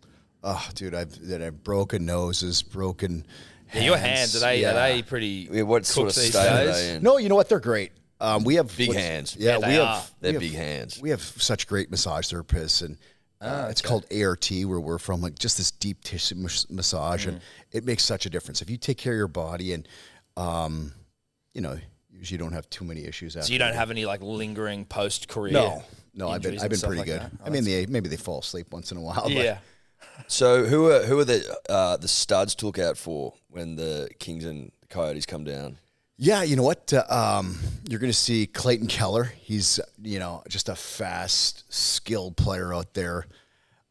[0.43, 3.25] Oh, dude, I've that I've broken noses, broken
[3.73, 4.71] Yeah, your hands are they yeah.
[4.71, 5.49] are they pretty?
[5.51, 7.03] Yeah, what sort of cooked state are they in?
[7.03, 7.49] No, you know what?
[7.49, 7.93] They're great.
[8.21, 9.37] Um, we have Big hands.
[9.39, 9.83] Yeah, Yeah, we they have.
[9.87, 10.03] are.
[10.21, 11.01] They're we have- big hands.
[11.01, 12.97] We have such great massage therapists, and
[13.45, 17.41] uh, it's called ART, where we're from, like just this deep tissue mas- massage, and
[17.73, 18.63] it makes such a difference.
[18.63, 19.87] If you take care of your body, and
[20.37, 20.93] um,
[21.53, 21.79] you know,
[22.11, 23.37] usually you don't have too many issues.
[23.37, 25.53] After So you don't have any like lingering post career.
[25.53, 25.83] no,
[26.15, 26.29] no.
[26.29, 27.23] I've been I've been pretty like good.
[27.23, 29.23] Oh, I mean, they maybe they fall asleep once in a while.
[29.25, 29.59] but- Yeah.
[30.29, 34.09] So who are who are the uh, the studs to look out for when the
[34.19, 35.79] Kings and Coyotes come down?
[36.17, 36.93] Yeah, you know what?
[36.93, 39.25] Uh, um, you're going to see Clayton Keller.
[39.25, 43.27] He's you know just a fast, skilled player out there.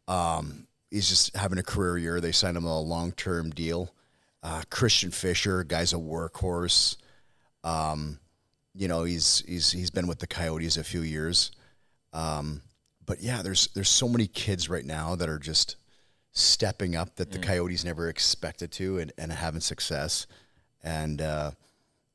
[0.07, 2.21] Um, he's just having a career year.
[2.21, 3.93] They signed him a long term deal.
[4.41, 6.95] Uh, Christian Fischer, guy's a workhorse.
[7.63, 8.19] Um,
[8.73, 11.51] you know he's he's he's been with the Coyotes a few years.
[12.13, 12.61] Um,
[13.05, 15.75] but yeah, there's there's so many kids right now that are just
[16.31, 20.25] stepping up that the Coyotes never expected to and, and having success.
[20.81, 21.51] And uh,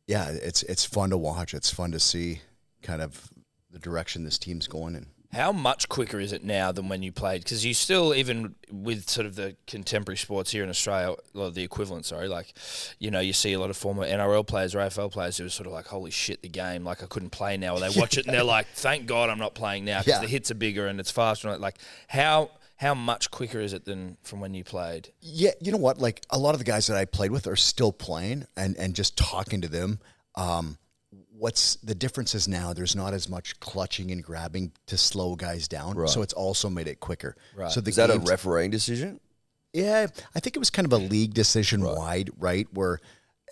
[0.08, 1.54] yeah, it's it's fun to watch.
[1.54, 2.40] It's fun to see
[2.82, 3.30] kind of
[3.70, 5.06] the direction this team's going in.
[5.30, 7.42] How much quicker is it now than when you played?
[7.44, 11.62] Because you still, even with sort of the contemporary sports here in Australia, or the
[11.62, 12.54] equivalent, sorry, like,
[12.98, 15.50] you know, you see a lot of former NRL players or AFL players who are
[15.50, 17.74] sort of like, holy shit, the game, like I couldn't play now.
[17.76, 20.20] Or they watch it and they're like, thank God I'm not playing now because Yeah.
[20.22, 21.50] the hits are bigger and it's faster.
[21.50, 21.76] And like,
[22.08, 25.12] how how much quicker is it than from when you played?
[25.20, 25.98] Yeah, you know what?
[25.98, 28.94] Like a lot of the guys that I played with are still playing, and and
[28.94, 29.98] just talking to them.
[30.36, 30.78] Um,
[31.32, 35.66] what's the difference is now there's not as much clutching and grabbing to slow guys
[35.66, 37.36] down, so it's also made it quicker.
[37.56, 37.70] Right.
[37.70, 39.18] So the Is that a refereeing decision?
[39.72, 42.68] Yeah, I think it was kind of a league decision wide, right?
[42.72, 43.00] Where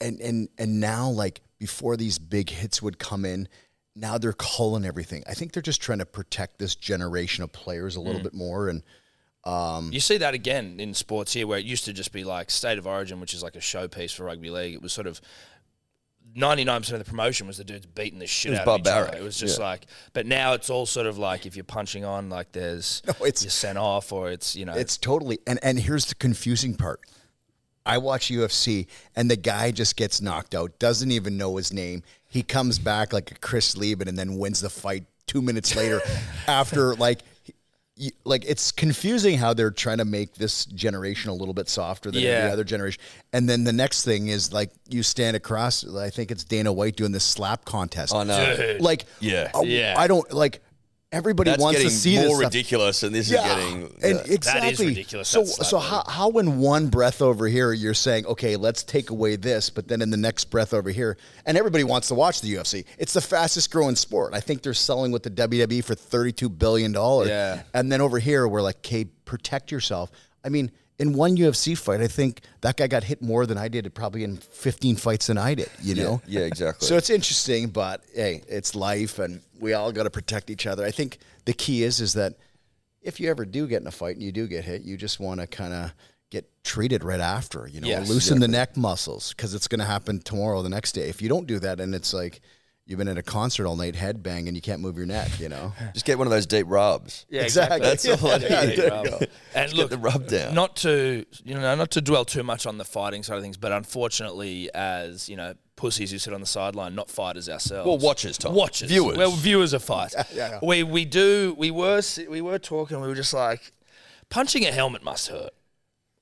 [0.00, 3.48] and and and now like before these big hits would come in,
[3.96, 5.24] now they're calling everything.
[5.28, 8.68] I think they're just trying to protect this generation of players a little bit more
[8.68, 8.84] and
[9.46, 12.50] Um, you see that again in sports here, where it used to just be like
[12.50, 14.74] state of origin, which is like a showpiece for rugby league.
[14.74, 15.20] It was sort of
[16.34, 18.80] ninety nine percent of the promotion was the dudes beating the shit was out of
[18.80, 19.16] each other.
[19.16, 22.28] It was just like, but now it's all sort of like if you're punching on,
[22.28, 26.06] like there's it's- you're sent off, or it's you know It's totally and and here's
[26.06, 27.00] the confusing part.
[27.84, 32.02] I watch UFC and the guy just gets knocked out, doesn't even know his name.
[32.28, 36.00] He comes back like a Chris Leben and then wins the fight two minutes later
[36.48, 37.20] after like
[38.24, 42.20] like it's confusing how they're trying to make this generation a little bit softer than
[42.22, 42.28] Yeah.
[42.30, 43.00] every other generation.
[43.32, 45.86] And then the next thing is like you stand across.
[45.96, 48.14] I think it's Dana White doing this slap contest.
[48.14, 48.76] I know.
[48.80, 49.50] Like, Yeah.
[49.54, 49.94] uh, Yeah.
[49.96, 50.60] I don't like.
[51.16, 52.44] Everybody That's wants to see more this stuff.
[52.52, 53.82] ridiculous, and this Yeah, is getting.
[54.02, 54.34] and yeah.
[54.34, 58.56] exactly ridiculous, So, that so how, how in one breath over here you're saying, okay,
[58.56, 62.08] let's take away this, but then in the next breath over here, and everybody wants
[62.08, 62.84] to watch the UFC.
[62.98, 64.34] It's the fastest growing sport.
[64.34, 67.28] I think they're selling with the WWE for thirty two billion dollars.
[67.28, 67.62] Yeah.
[67.72, 70.10] and then over here we're like, okay, protect yourself.
[70.44, 70.70] I mean.
[70.98, 74.24] In one UFC fight, I think that guy got hit more than I did, probably
[74.24, 76.22] in 15 fights than I did, you know?
[76.26, 76.86] yeah, exactly.
[76.88, 80.84] So it's interesting, but hey, it's life, and we all got to protect each other.
[80.84, 82.34] I think the key is is that
[83.02, 85.20] if you ever do get in a fight and you do get hit, you just
[85.20, 85.92] want to kind of
[86.30, 87.68] get treated right after.
[87.68, 90.92] You know, Yes, loosen the neck muscles because it's going to happen tomorrow, the next
[90.92, 91.08] day.
[91.08, 92.40] If you don't do that, and it's like
[92.86, 95.38] you've been at a concert all night, headbang, and you can't move your neck.
[95.40, 97.26] You know, Just get one of those deep rubs.
[97.28, 97.80] yeah, exactly.
[97.80, 98.76] That's all I Yeah, need.
[98.78, 99.18] there you.
[99.54, 100.54] And Just look, get the rub down.
[100.54, 103.56] not to you know, not to dwell too much on the fighting side of things,
[103.56, 107.86] but unfortunately, as you know, pussies who sit on the sideline, not fighters ourselves.
[107.86, 108.54] Well, watchers, Tom.
[108.54, 109.16] watchers, Viewers.
[109.18, 110.14] Well, viewers of fight.
[110.32, 110.58] yeah.
[110.62, 113.00] We we do we were we were talking.
[113.00, 113.72] We were just like,
[114.30, 115.50] punching a helmet must hurt.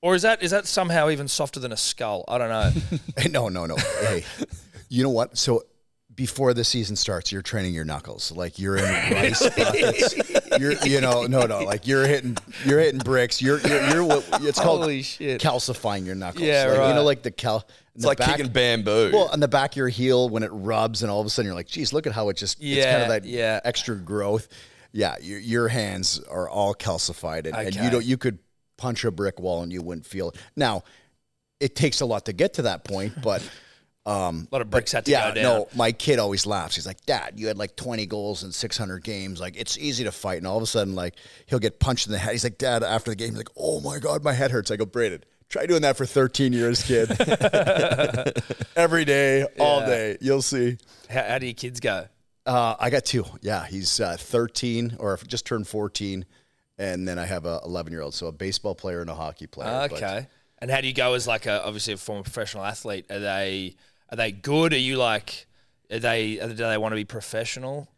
[0.01, 2.25] Or is that is that somehow even softer than a skull?
[2.27, 2.71] I don't know.
[3.29, 3.75] no, no, no.
[4.01, 4.23] Hey,
[4.89, 5.35] you know what?
[5.37, 5.63] So
[6.15, 8.31] before the season starts, you're training your knuckles.
[8.31, 10.15] Like you're in rice buckets.
[10.59, 11.63] You're, you know, no, no.
[11.63, 13.41] Like you're hitting, you're hitting bricks.
[13.41, 15.41] You're, you're, you're what it's called Holy shit.
[15.41, 16.45] calcifying your knuckles.
[16.45, 17.67] Yeah, like, You know, like the cal.
[17.93, 19.11] It's like kicking bamboo.
[19.11, 21.47] Well, on the back of your heel when it rubs, and all of a sudden
[21.47, 23.59] you're like, "Geez, look at how it just it's kind of that yeah.
[23.65, 24.47] extra growth."
[24.93, 27.89] Yeah, your, your hands are all calcified, and, and you Okay.
[27.89, 28.05] don't.
[28.05, 28.39] You could
[28.77, 30.37] punch a brick wall and you wouldn't feel it.
[30.55, 30.83] Now,
[31.59, 33.41] it takes a lot to get to that point, but
[34.05, 35.43] um, A lot of bricks had to yeah, go down.
[35.43, 36.75] no, my kid always laughs.
[36.75, 39.39] He's like, Dad, you had like 20 goals in 600 games.
[39.41, 40.37] Like, it's easy to fight.
[40.37, 41.15] And all of a sudden, like,
[41.47, 42.33] he'll get punched in the head.
[42.33, 44.69] He's like, Dad, after the game, he's like, Oh my God, my head hurts.
[44.69, 47.09] I go, Braden, try doing that for 13 years, kid.
[48.75, 50.17] Every day, all day.
[50.21, 50.77] You'll see.
[51.09, 52.07] How, how do your kids go?
[52.45, 53.25] Uh, I got two.
[53.41, 56.25] Yeah, he's uh, 13 or just turned 14.
[56.77, 58.13] And then I have a 11 year old.
[58.13, 59.87] So a baseball player and a hockey player.
[59.89, 60.27] But- Okay.
[60.59, 63.05] And how do you go as like a obviously a former professional athlete?
[63.11, 63.75] Are they
[64.09, 64.73] are they good?
[64.73, 65.47] Are you like
[65.91, 67.89] are they are, do they want to be professional?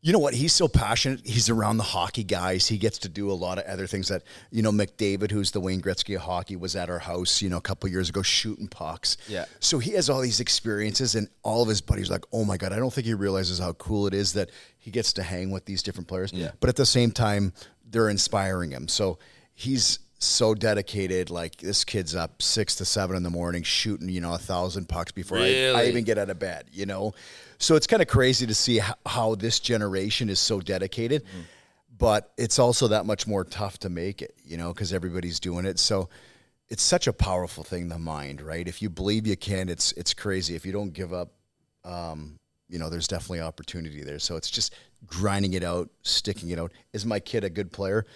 [0.00, 0.34] You know what?
[0.34, 1.22] He's so passionate.
[1.24, 2.66] He's around the hockey guys.
[2.66, 5.60] He gets to do a lot of other things that, you know, McDavid, who's the
[5.60, 8.68] Wayne Gretzky of hockey, was at our house, you know, a couple years ago shooting
[8.68, 9.16] pucks.
[9.28, 9.46] Yeah.
[9.60, 12.58] So he has all these experiences, and all of his buddies are like, oh my
[12.58, 15.50] God, I don't think he realizes how cool it is that he gets to hang
[15.50, 16.34] with these different players.
[16.34, 16.50] Yeah.
[16.60, 17.54] But at the same time,
[17.88, 18.88] they're inspiring him.
[18.88, 19.18] So
[19.54, 21.30] he's so dedicated.
[21.30, 24.88] Like this kid's up six to seven in the morning shooting, you know, a thousand
[24.88, 27.14] pucks before I, I even get out of bed, you know?
[27.58, 31.24] So it's kind of crazy to see how, how this generation is so dedicated,
[31.96, 35.64] but it's also that much more tough to make it, you know, because everybody's doing
[35.64, 35.78] it.
[35.78, 36.08] So
[36.68, 38.66] it's such a powerful thing, the mind, right?
[38.66, 40.54] If you believe you can, it's it's crazy.
[40.56, 41.30] If you don't give up,
[41.84, 44.18] um, you know, there's definitely opportunity there.
[44.18, 44.74] So it's just
[45.06, 46.72] grinding it out, sticking it out.
[46.92, 48.06] Is my kid a good player?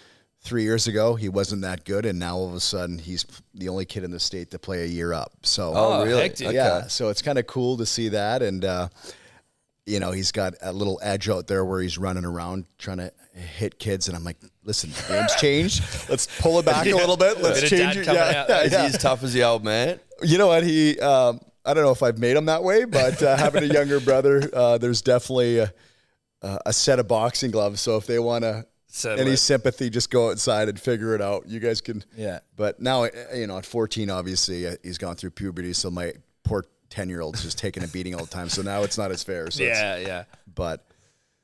[0.41, 3.67] Three years ago, he wasn't that good, and now all of a sudden, he's the
[3.67, 5.33] only kid in the state to play a year up.
[5.43, 6.21] So, Oh, Oh, really?
[6.21, 6.47] hectic.
[6.47, 6.55] Okay.
[6.55, 8.87] yeah, so it's kind of cool to see that, and uh,
[9.85, 13.11] you know, he's got a little edge out there where he's running around trying to
[13.33, 16.09] hit kids, and I'm like, listen, the game's changed.
[16.09, 17.41] Let's pull it back a little bit.
[17.41, 18.05] Let's Bit change it.
[18.05, 18.49] coming Yeah, out.
[18.49, 19.99] yeah, Is he as tough as the old man?
[20.23, 20.63] You know what?
[20.63, 23.67] He, um, I don't know if I've made him that way, but uh, having a
[23.73, 25.73] younger brother, uh, there's definitely a,
[26.41, 27.81] a set of boxing gloves.
[27.81, 29.37] So if they want to Settle any it.
[29.37, 31.47] sympathy, just go outside and figure it out.
[31.47, 32.03] You guys can.
[32.17, 32.39] Yeah.
[32.55, 36.13] But now, uh, you know, at 14, obviously uh, he's gone through puberty, so my
[36.43, 38.49] poor 10 year old's just taking a beating all the time.
[38.49, 39.51] So now it's not as fair.
[39.51, 40.23] So Yeah, yeah.
[40.55, 40.85] but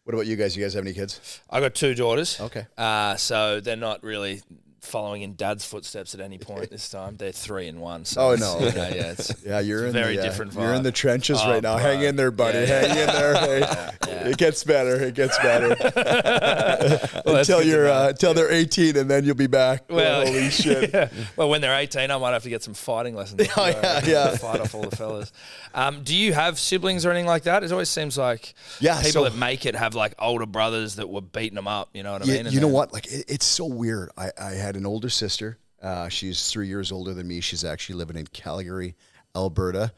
[0.05, 0.57] what about you guys?
[0.57, 1.41] You guys have any kids?
[1.49, 2.39] I got two daughters.
[2.41, 2.65] Okay.
[2.77, 4.41] Uh, so they're not really
[4.85, 7.17] following in dad's footsteps at any point this time.
[7.17, 8.05] They're three and one.
[8.05, 8.77] So Oh, no, you okay.
[8.77, 11.39] know, yeah, it's, Yeah, you're It's in very the, uh, different You're in the trenches
[11.41, 11.75] Oh, right now.
[11.75, 11.83] bro.
[11.83, 12.59] Hang in there, buddy.
[12.59, 13.35] Yeah, Hang in there.
[13.35, 13.91] Hey,
[14.31, 14.95] It gets better.
[15.03, 19.83] It gets better that's until you're uh, until they're 18, and then you'll be back.
[19.89, 20.91] Well, holy shit.
[20.93, 21.09] yeah.
[21.35, 23.47] Well, when they're 18, I might have to get some fighting lessons.
[23.57, 24.35] Oh, yeah, yeah.
[24.35, 25.31] Fight off all the fellas.
[25.73, 27.63] Um, do you have siblings or anything like that?
[27.63, 31.07] It always seems like Yeah, people so- that make it have like older brothers that
[31.09, 31.89] were beating them up.
[31.93, 32.45] You know what I Yeah, mean?
[32.47, 32.93] And you know then- what?
[32.93, 34.09] Like it, it's so weird.
[34.17, 35.57] I, I had an older sister.
[35.81, 37.41] Uh, she's three years older than me.
[37.41, 38.95] She's actually living in Calgary,
[39.35, 39.91] Alberta.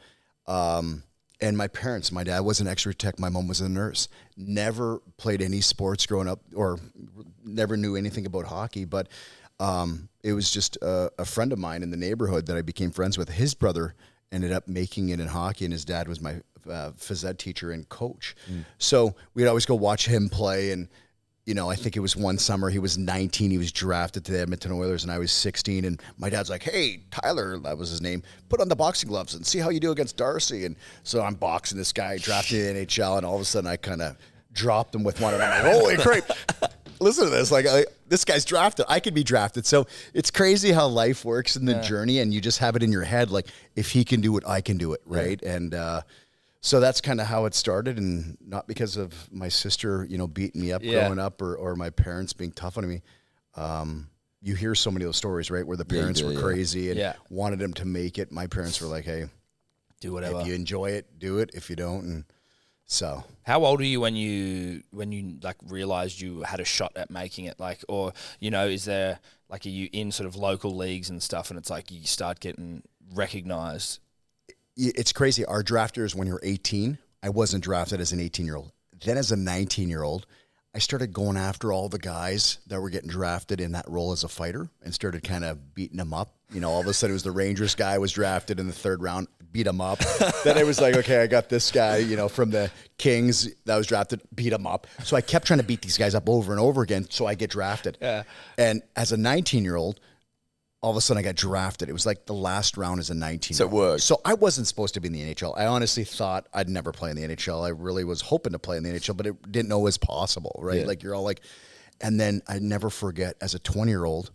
[0.46, 1.02] Um,
[1.40, 3.18] and my parents, my dad was an X-ray tech.
[3.18, 4.08] My mom was a nurse.
[4.36, 6.78] Never played any sports growing up, or
[7.44, 8.84] never knew anything about hockey.
[8.84, 9.08] But
[9.60, 12.90] um, it was just a, a friend of mine in the neighborhood that I became
[12.90, 13.28] friends with.
[13.28, 13.94] His brother
[14.32, 17.70] ended up making it in hockey, and his dad was my uh, phys ed teacher
[17.70, 18.34] and coach.
[18.78, 20.88] So we'd always go watch him play, and
[21.48, 22.68] you know, I think it was one summer.
[22.68, 23.50] He was 19.
[23.50, 25.86] He was drafted to the Edmonton Oilers, and I was 16.
[25.86, 28.22] And my dad's like, "Hey, Tyler, that was his name.
[28.50, 31.36] Put on the boxing gloves and see how you do against Darcy." And so I'm
[31.36, 34.18] boxing this guy, drafted in the NHL, and all of a sudden I kind of
[34.52, 36.30] dropped him with one, and I'm like, "Holy crap!"
[37.00, 37.50] Listen to this.
[37.50, 38.84] Like, I, this guy's drafted.
[38.86, 39.64] I could be drafted.
[39.64, 42.92] So it's crazy how life works in the journey, and you just have it in
[42.92, 43.30] your head.
[43.30, 45.40] Like, if he can do it, I can do it, right?
[45.42, 46.02] And uh,
[46.60, 50.26] so that's kind of how it started, and not because of my sister, you know,
[50.26, 50.92] beating me up Yeah.
[51.04, 53.02] growing up, or, or my parents being tough on me.
[53.54, 54.08] Um,
[54.40, 56.40] you hear so many of those stories, right, where the parents do, were yeah.
[56.40, 57.14] crazy and Yeah.
[57.30, 58.30] wanted them to make it.
[58.30, 59.26] My parents were like, "Hey,
[60.00, 60.40] do whatever.
[60.40, 61.50] if you enjoy it, do it.
[61.54, 62.24] If you don't, and
[62.86, 66.92] so How old are you when you when you like realized you had a shot
[66.96, 67.58] at making it?
[67.58, 69.18] Like, or you know, is there
[69.50, 72.38] like are you in sort of local leagues and stuff, and it's like you start
[72.40, 72.82] getting
[73.14, 73.98] recognized?
[74.78, 75.44] It's crazy.
[75.44, 78.72] Our drafters, when you're 18, I wasn't drafted as an 18 year old.
[79.04, 80.26] Then as a 19 year old,
[80.74, 84.22] I started going after all the guys that were getting drafted in that role as
[84.22, 86.34] a fighter and started kind of beating them up.
[86.52, 88.72] You know, all of a sudden it was the Rangers guy was drafted in the
[88.72, 89.98] third round, beat him up.
[90.44, 93.76] then it was like, okay, I got this guy, you know, from the Kings that
[93.76, 94.86] was drafted, beat him up.
[95.02, 97.34] So I kept trying to beat these guys up over and over again so I
[97.34, 97.98] get drafted.
[98.00, 98.24] Yeah.
[98.56, 100.00] And as a 19 year old,
[100.80, 101.88] all of a sudden I got drafted.
[101.88, 103.56] It was like the last round as a 19.
[103.56, 104.02] So it worked.
[104.02, 105.54] So I wasn't supposed to be in the NHL.
[105.58, 107.64] I honestly thought I'd never play in the NHL.
[107.64, 109.98] I really was hoping to play in the NHL, but it didn't know it was
[109.98, 110.80] possible, right?
[110.80, 110.86] Yeah.
[110.86, 111.40] Like you're all like,
[112.00, 114.30] and then I never forget as a 20 year old,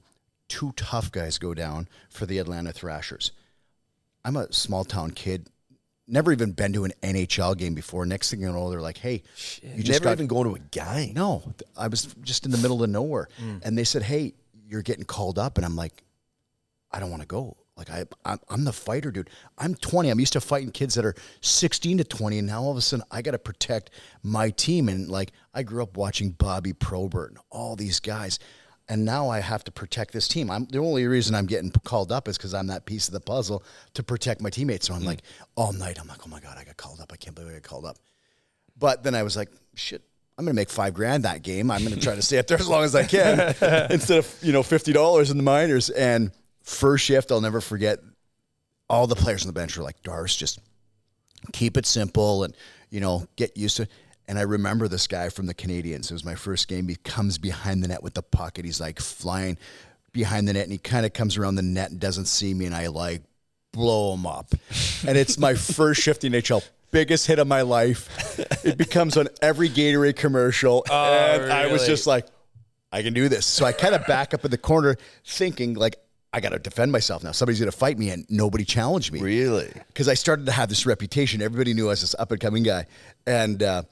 [0.50, 3.32] two tough guys go down for the Atlanta Thrashers.
[4.26, 5.48] I'm a small town kid,
[6.08, 8.06] never even been to an NHL game before.
[8.06, 9.24] Next thing you know, they're like, hey,
[9.62, 11.14] you just Never got even gone to a game.
[11.14, 13.62] no, I was just in the middle of nowhere, Mm.
[13.66, 14.34] and they said, "Hey,
[14.68, 16.04] you're getting called up," and I'm like,
[16.94, 19.30] "I don't want to go." Like I, I'm, I'm the fighter, dude.
[19.58, 20.10] I'm 20.
[20.10, 22.82] I'm used to fighting kids that are 16 to 20, and now all of a
[22.82, 23.90] sudden I got to protect
[24.22, 24.90] my team.
[24.90, 28.38] And like I grew up watching Bobby Probert and all these guys,
[28.88, 30.52] and now I have to protect this team.
[30.52, 33.22] I'm the only reason I'm getting called up is because I'm that piece of the
[33.22, 33.64] puzzle
[33.96, 34.88] to protect my teammates.
[34.88, 35.08] So I'm hmm.
[35.08, 35.22] like
[35.56, 36.00] all night.
[36.00, 37.12] I'm like, oh my god, I got called up.
[37.12, 37.98] I can't believe I got called up.
[38.78, 40.04] But then I was like, shit,
[40.38, 41.70] I'm going to make five grand that game.
[41.72, 43.40] I'm going to try to stay up there as long as I can
[43.92, 45.90] instead of, you know, $50 in the minors.
[45.92, 46.32] And
[46.64, 48.00] first shift, I'll never forget
[48.90, 50.60] all the players on the bench were like, Darce, just
[51.52, 52.56] keep it simple and,
[52.90, 53.90] you know, get used to it.
[54.28, 56.06] And I remember this guy from the Canadiens.
[56.06, 56.88] It was my first game.
[56.88, 59.58] He comes behind the net with the puck and he's like flying
[60.14, 62.66] behind the net and he kind of comes around the net and doesn't see me
[62.66, 63.22] and I like
[63.74, 64.54] blow him up.
[65.06, 66.64] and it's my first shift in NHL.
[66.92, 68.08] Biggest hit of my life.
[68.64, 70.86] It becomes on every Gatorade commercial.
[70.92, 72.28] Oh, and I was just like,
[72.92, 73.46] I can do this.
[73.48, 74.96] So I kind of back up in the corner
[75.26, 75.98] thinking like,
[76.36, 77.32] I got to defend myself now.
[77.32, 79.72] Somebody's going to fight me and nobody challenged me Really?
[79.88, 81.42] because I started to have this reputation.
[81.42, 82.88] Everybody knew I was this up and coming guy,
[83.28, 83.84] and uh,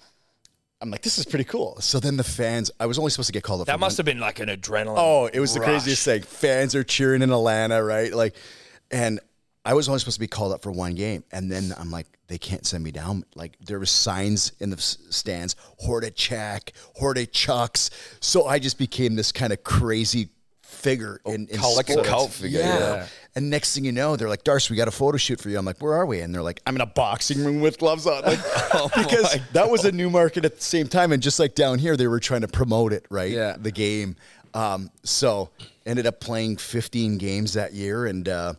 [0.81, 1.79] I'm like, this is pretty cool.
[1.81, 3.67] So then the fans, I was only supposed to get called up.
[3.67, 4.95] That must one- have been like an adrenaline.
[4.97, 6.23] Oh, it was the craziest thing.
[6.23, 8.11] Fans are cheering in Atlanta, right?
[8.11, 8.35] Like,
[8.89, 9.19] and
[9.63, 12.07] I was only supposed to be called up for one game, and then I'm like,
[12.25, 13.25] they can't send me down.
[13.35, 17.91] Like there was signs in the stands, Hordichuk, Horta chucks.
[18.19, 20.29] So I just became this kind of crazy
[20.71, 22.79] figure in, in cult- like a cult figure, Yeah.
[22.79, 23.07] yeah.
[23.35, 25.57] And next thing you know, they're like, Darce, we got a photo shoot for you.
[25.57, 26.19] I'm like, where are we?
[26.21, 28.23] And they're like, I'm in a boxing room with gloves on.
[28.23, 28.39] Like,
[28.97, 31.11] because that was a new market at the same time.
[31.11, 33.31] And just like down here, they were trying to promote it, right?
[33.31, 33.55] Yeah.
[33.57, 34.15] The game.
[34.53, 35.49] Um, so
[35.85, 38.53] ended up playing 15 games that year and uh,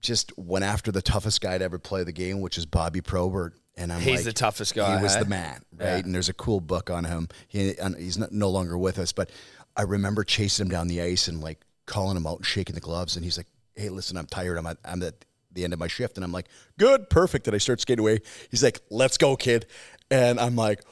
[0.00, 3.54] just went after the toughest guy to ever play the game, which is Bobby Probert.
[3.76, 5.22] And I'm He's like, the toughest guy, He was hey?
[5.22, 5.86] the man, right?
[5.86, 5.96] Yeah.
[5.98, 7.28] And there's a cool book on him.
[7.48, 9.30] He, he's not, no longer with us, but
[9.76, 12.80] I remember chasing him down the ice and like calling him out and shaking the
[12.80, 13.16] gloves.
[13.16, 14.58] And he's like, "Hey, listen, I'm tired.
[14.58, 16.46] I'm at, I'm at the end of my shift." And I'm like,
[16.78, 18.20] "Good, perfect." And I start skating away.
[18.50, 19.66] He's like, "Let's go, kid."
[20.10, 20.82] And I'm like,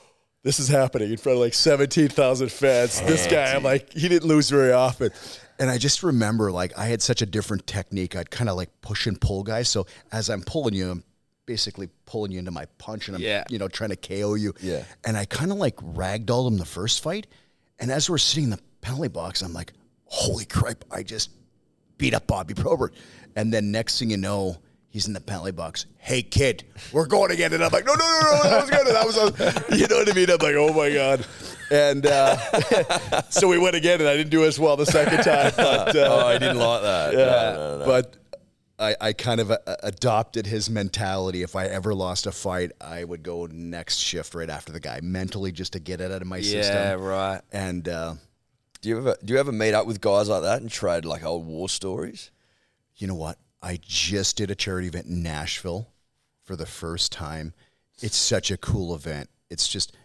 [0.43, 4.09] "This is happening in front of like 17,000 fans." Oh, this guy, I'm like, he
[4.09, 5.11] didn't lose very often.
[5.59, 8.17] And I just remember like I had such a different technique.
[8.17, 9.69] I'd kind of like push and pull guys.
[9.69, 11.05] So as I'm pulling you, I'm
[11.45, 13.45] basically pulling you into my punch and I'm Yeah.
[13.51, 14.55] you know trying to KO you.
[14.63, 14.85] Yeah.
[15.05, 17.27] And I kind of like ragdolled him the first fight.
[17.79, 19.73] And as we're sitting in the penalty box, I'm like,
[20.07, 21.31] holy crap, I just
[21.99, 22.95] beat up Bobby Probert.
[23.37, 24.57] And then next thing you know,
[24.89, 25.87] he's in the penalty box.
[25.99, 27.53] Hey kid, we're going again.
[27.53, 28.87] And I'm like, no, no, no, no, that was good.
[28.87, 29.07] That
[29.71, 30.31] was, you know what I mean?
[30.31, 31.27] I'm like, oh my God.
[31.71, 32.37] And uh,
[33.31, 35.53] so we went again and I didn't do as well the second time.
[35.57, 37.13] But, uh, Oh, I didn't like that.
[37.13, 37.85] yeah, No, no, no.
[37.87, 38.17] but
[38.81, 41.43] I, I kind of uh, adopted his mentality.
[41.43, 45.01] If I ever lost a fight, I would go next shift right after the guy,
[45.03, 46.77] mentally just to get it out of my Yeah, system.
[46.77, 47.41] Yeah, right.
[47.53, 48.15] And uh,
[48.81, 51.25] Do you ever do you ever meet up with guys like that and trade like
[51.25, 52.31] old war stories?
[53.01, 53.39] you know what?
[53.63, 55.89] I just did a charity event in Nashville
[56.45, 57.55] for the first time.
[58.03, 59.29] It's such a cool event.
[59.49, 59.97] It's just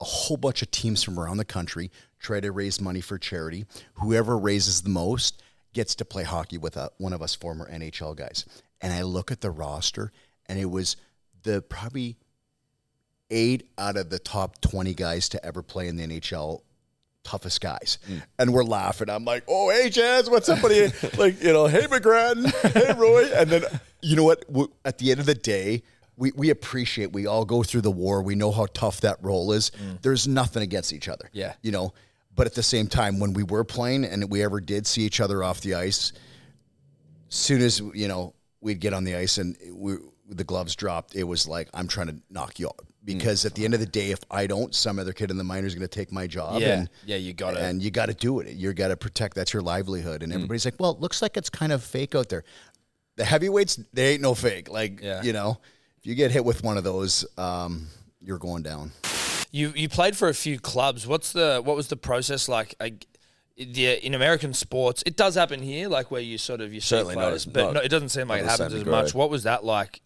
[0.00, 3.66] a whole bunch of teams from around the country try to raise money for charity.
[3.94, 5.42] Whoever raises the most
[5.72, 8.44] gets to play hockey with uh one of us former NHL guys.
[8.80, 10.12] And I look at the roster,
[10.46, 10.96] and it was
[11.42, 12.16] the probably
[13.30, 16.60] eight out of the top 20 guys to ever play in the NHL
[17.24, 17.98] toughest guys.
[18.08, 18.22] Mm.
[18.38, 19.10] And we're laughing.
[19.10, 20.92] I'm like, oh, hey, Jazz, what's up, buddy?
[21.18, 23.24] like, you know, hey, McGrattan, hey, Roy.
[23.34, 23.64] And then,
[24.02, 24.46] you know what?
[24.46, 25.82] W- At the end of the day,
[26.16, 28.22] we, we appreciate, we all go through the war.
[28.22, 29.70] We know how tough that role is.
[29.70, 30.00] Mm.
[30.02, 31.28] There's nothing against each other.
[31.32, 31.54] Yeah.
[31.62, 31.92] You know,
[32.36, 35.20] but at the same time, when we were playing and we ever did see each
[35.20, 36.12] other off the ice,
[37.28, 39.96] soon as, you know, we'd get on the ice and we,
[40.28, 42.86] the gloves dropped, it was like, I'm trying to knock you out.
[43.04, 45.44] Because at the end of the day, if I don't, some other kid in the
[45.44, 46.62] minors is going to take my job.
[46.62, 46.78] Yeah.
[46.78, 47.60] And, Yeah, you got it.
[47.60, 48.48] and you got to do it.
[48.56, 49.34] You got to protect.
[49.34, 50.20] That's your livelihood.
[50.20, 50.24] Mm.
[50.24, 52.44] And everybody's like, well, it looks like it's kind of fake out there.
[53.16, 54.70] The heavyweights, they ain't no fake.
[54.70, 55.22] Like, Yeah.
[55.22, 55.58] you know,
[55.98, 57.88] if you get hit with one of those, um,
[58.22, 58.92] you're going down.
[59.50, 61.06] You you played for a few clubs.
[61.06, 62.74] What's the what was the process like?
[62.80, 62.94] I,
[63.56, 67.14] the, in American sports, it does happen here, like where you sort of you Certainly
[67.14, 68.90] not players, as- but not- no, it doesn't seem like it happens as degree.
[68.90, 69.14] much.
[69.14, 70.00] What was that like?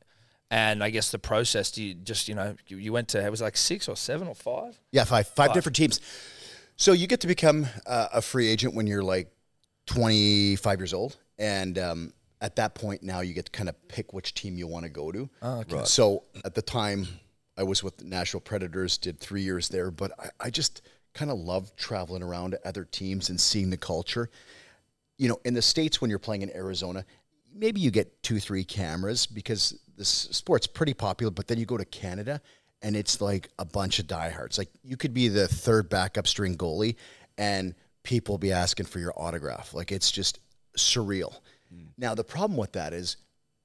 [0.51, 1.71] And I guess the process.
[1.71, 4.35] Do you just you know you, went to it was like six or seven or
[4.35, 4.79] five?
[4.93, 6.01] Yeah, five, five different teams.
[6.77, 9.31] So you get to become uh, a free agent when you're like
[9.87, 14.13] 25 years old, and um, at that point now you get to kind of pick
[14.13, 15.29] which team you want to go to.
[15.43, 15.85] Oh, okay.
[15.85, 17.07] So at the time,
[17.57, 20.83] I was with the Nashville Predators, did three years there, but I, I just
[21.15, 24.31] kind of loved traveling around to other teams and seeing the culture.
[25.17, 27.05] You know, in the states when you're playing in Arizona,
[27.53, 31.31] maybe you get two, three cameras because this sport's pretty popular.
[31.31, 32.41] But then you go to Canada,
[32.81, 34.57] and it's like a bunch of diehards.
[34.57, 36.97] Like you could be the third backup string goalie,
[37.37, 37.75] and
[38.05, 39.75] people be asking for your autograph.
[39.75, 40.39] Like it's just
[40.77, 41.35] surreal.
[41.71, 41.89] Hmm.
[41.99, 43.17] Now the problem with that is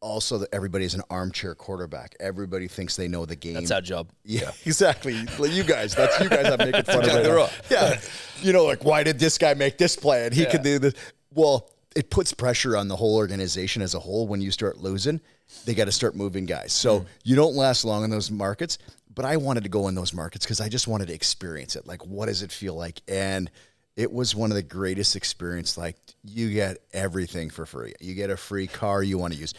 [0.01, 2.15] also that everybody's an armchair quarterback.
[2.19, 3.53] Everybody thinks they know the game.
[3.53, 4.09] That's our job.
[4.25, 5.25] Yeah, exactly.
[5.39, 7.25] Like you guys, that's you guys I'm making fun of.
[7.35, 7.99] Right Yeah,
[8.41, 10.93] you know, like why did this guy make this play and he could do this?
[11.31, 14.27] Well, it puts pressure on the whole organization as a whole.
[14.27, 15.21] When you start losing,
[15.65, 16.73] they got to start moving guys.
[16.73, 17.05] So mm.
[17.23, 18.77] you don't last long in those markets.
[19.15, 21.85] But I wanted to go in those markets because I just wanted to experience it.
[21.85, 22.99] Like, what does it feel like?
[23.07, 23.51] And
[23.95, 25.77] it was one of the greatest experience.
[25.77, 27.93] Like you get everything for free.
[27.99, 29.53] You get a free car you want to use.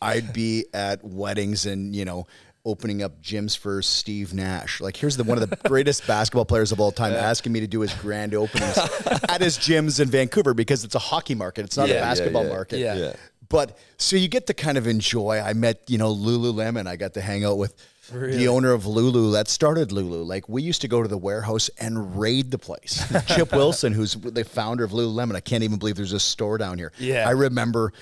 [0.00, 2.26] I'd be at weddings and you know
[2.64, 4.80] opening up gyms for Steve Nash.
[4.80, 7.66] Like here's the one of the greatest basketball players of all time asking me to
[7.66, 8.78] do his grand openings
[9.28, 11.64] at his gyms in Vancouver because it's a hockey market.
[11.64, 12.52] It's not Yeah, a basketball yeah.
[12.52, 12.78] market.
[12.78, 13.12] Yeah.
[13.50, 15.40] But so you get to kind of enjoy.
[15.40, 16.86] I met, you know, Lululemon.
[16.86, 17.74] I got to hang out with
[18.10, 20.22] the owner of Lulu that started Lulu.
[20.22, 23.04] Like we used to go to the warehouse and raid the place.
[23.26, 26.78] Chip Wilson, who's the founder of Lululemon, I can't even believe there's a store down
[26.78, 26.92] here.
[26.98, 27.28] Yeah.
[27.28, 27.92] I remember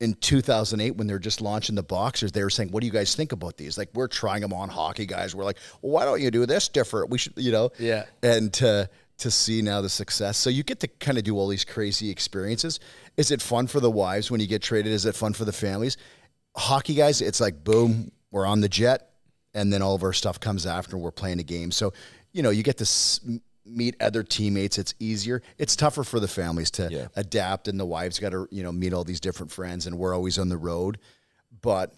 [0.00, 3.14] in 2008 when they're just launching the boxers, they were saying, "What do you guys
[3.14, 5.34] think about these?" Like we're trying them on hockey guys.
[5.34, 7.70] We're like, well, "Why don't you do this different?" We should, you know.
[7.78, 8.04] Yeah.
[8.22, 11.46] And to to see now the success, so you get to kind of do all
[11.48, 12.80] these crazy experiences.
[13.16, 14.90] Is it fun for the wives when you get traded?
[14.92, 15.96] Is it fun for the families?
[16.56, 19.10] Hockey guys, it's like boom, we're on the jet,
[19.54, 20.96] and then all of our stuff comes after.
[20.96, 21.92] We're playing a game, so
[22.32, 23.20] you know you get to s-
[23.64, 24.76] meet other teammates.
[24.78, 25.40] It's easier.
[25.56, 27.06] It's tougher for the families to Yeah.
[27.14, 30.14] adapt, and the wives got to you know meet all these different friends, and we're
[30.14, 30.98] always on the road,
[31.60, 31.94] but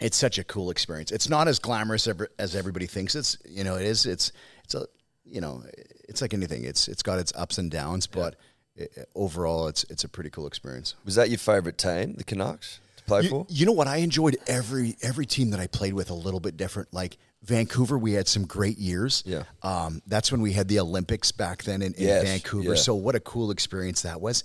[0.00, 1.10] it's such a cool experience.
[1.12, 3.36] It's not as glamorous ever, as everybody thinks it's.
[3.48, 4.06] You know, it is.
[4.06, 4.30] It's
[4.64, 4.86] it's a
[5.26, 5.64] you know,
[6.08, 6.64] it's like anything.
[6.64, 8.36] It's it's got its ups and downs, but
[8.80, 10.94] i overall, it's it's a pretty cool experience.
[11.04, 13.46] Was that your favourite team, the Canucks, to play You, for?
[13.48, 13.86] you know what?
[13.86, 16.92] I enjoyed every every team that I played with a little bit different.
[16.92, 19.22] Like Vancouver, we had some great years.
[19.26, 19.44] Yeah.
[19.62, 22.70] um, that's when we had the Olympics back then in, in Yes, Vancouver.
[22.70, 22.74] yeah.
[22.76, 24.44] So what a cool experience that was.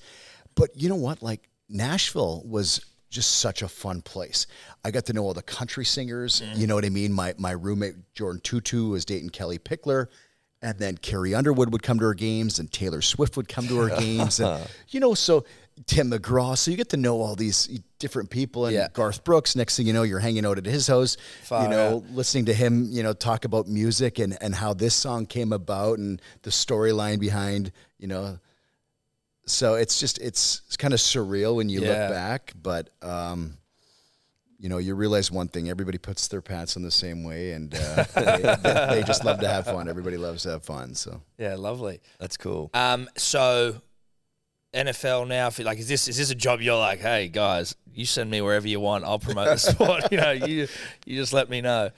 [0.56, 1.22] But you know what?
[1.24, 4.46] Like Nashville was just such a fun place.
[4.86, 6.42] I got to know all the country singers.
[6.46, 6.58] Mm.
[6.58, 7.12] You know what I mean?
[7.14, 10.08] My my roommate Jordin Tootoo was dating Kellie Pickler.
[10.62, 13.80] And then Carrie Underwood would come to our games, and Taylor Swift would come to
[13.80, 15.46] our games, and you know, so
[15.86, 16.58] Tim McGraw.
[16.58, 18.90] So you get to know all these different people, and Yeah.
[18.92, 19.56] Garth Brooks.
[19.56, 22.54] Next thing you know, you're hanging out at his house, Far you know, listening to
[22.54, 26.50] him, you know, talk about music and and how this song came about and the
[26.50, 28.38] storyline behind, you know.
[29.46, 31.90] So it's just it's, it's kind of surreal when you Yeah.
[32.02, 33.58] look back, but um,
[34.60, 37.74] you know, you realize one thing: everybody puts their pants on the same way, and
[37.74, 39.88] uh, they, they, just love to have fun.
[39.88, 40.94] Everybody loves to have fun.
[40.96, 42.02] So Yeah, lovely.
[42.20, 42.70] That's cool.
[42.74, 43.82] Um, so
[44.74, 48.06] NFL now, if like, is this is this a job you're like, hey guys, you
[48.06, 50.04] send me wherever you want, I'll promote the sport.
[50.12, 50.68] you know, you
[51.06, 51.90] you just let me know.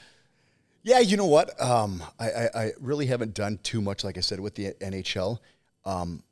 [0.83, 1.61] Yeah, you know what?
[1.61, 5.37] Um, I, I, I really haven't done too much, like I said, with the NHL.
[5.85, 6.23] Um,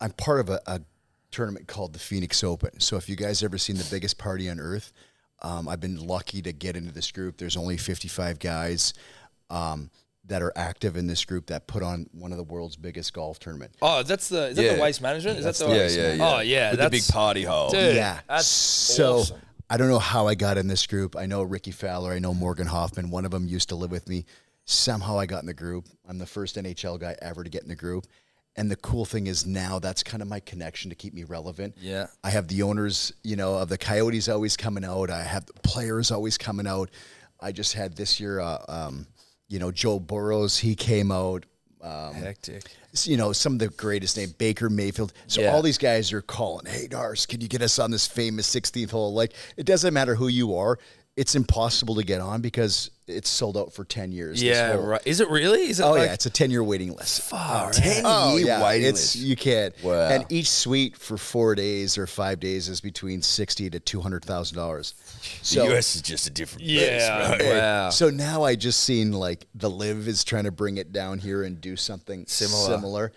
[0.00, 0.80] I'm part of a, a
[1.36, 2.80] tournament called the Phoenix Open.
[2.80, 4.92] So if you guys ever seen the biggest party on earth,
[5.42, 7.36] um, I've been lucky to get into this group.
[7.36, 8.94] There's only 55 guys
[9.50, 9.90] um,
[10.24, 13.38] that are active in this group that put on one of the world's biggest golf
[13.38, 13.74] tournament.
[13.82, 14.74] Oh, that's the is that Yeah.
[14.76, 15.38] the waste management?
[15.38, 16.34] Is that the yeah, waste yeah, yeah.
[16.36, 17.68] Oh yeah, With the big party hole.
[17.70, 18.20] Dude, yeah.
[18.26, 19.40] that's so awesome.
[19.68, 21.16] I don't know how I got in this group.
[21.16, 22.12] I know Rickie Fowler.
[22.12, 23.10] I know Morgan Hoffman.
[23.10, 24.24] One of them used to live with me.
[24.64, 25.86] Somehow I got in the group.
[26.08, 28.06] I'm the first NHL guy ever to get in the group.
[28.58, 31.74] And the cool thing is now that's kind of my connection to keep me relevant.
[31.78, 32.06] Yeah.
[32.24, 35.10] I have the owners, you know, of the Coyotes always coming out.
[35.10, 36.90] I have the players always coming out.
[37.38, 39.06] I just had this year, uh, um,
[39.48, 40.56] you know, Joe Burrows.
[40.58, 41.44] He came out.
[41.82, 42.64] Um, hectic.
[43.04, 45.12] you know, some of the greatest name, Baker Mayfield.
[45.28, 45.52] So Yeah.
[45.52, 48.90] all these guys are calling, hey, Dars, can you get us on this famous 16th
[48.90, 49.12] hole?
[49.12, 50.78] Like, it doesn't matter who you are.
[51.16, 54.38] It's impossible to get on because it's sold out for 10 years.
[54.38, 54.82] this Yeah, hole.
[54.82, 55.00] right.
[55.06, 55.62] Is it really?
[55.70, 56.12] Is it Oh, like, yeah.
[56.12, 57.22] It's a 10 year waiting list.
[57.22, 57.72] far?
[57.72, 58.62] Ten Oh, year yeah.
[58.62, 59.16] waiting it's, list.
[59.26, 59.74] You can't.
[59.82, 60.08] Wow.
[60.08, 64.92] And each suite for four days or five days is between 60 to $200,000.
[65.54, 67.58] the US is just a different Yeah, beast, bro.
[67.58, 67.90] wow.
[67.90, 71.42] So now I just seen like the LIV is trying to bring it down here
[71.44, 72.66] and do something Similar.
[72.76, 73.12] similar.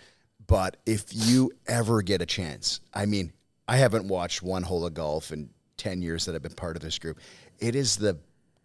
[0.46, 3.32] But if you ever get a chance, I mean,
[3.68, 6.82] I haven't watched one hole of golf in 10 years that I've been part of
[6.82, 7.18] this group.
[7.60, 8.18] It is the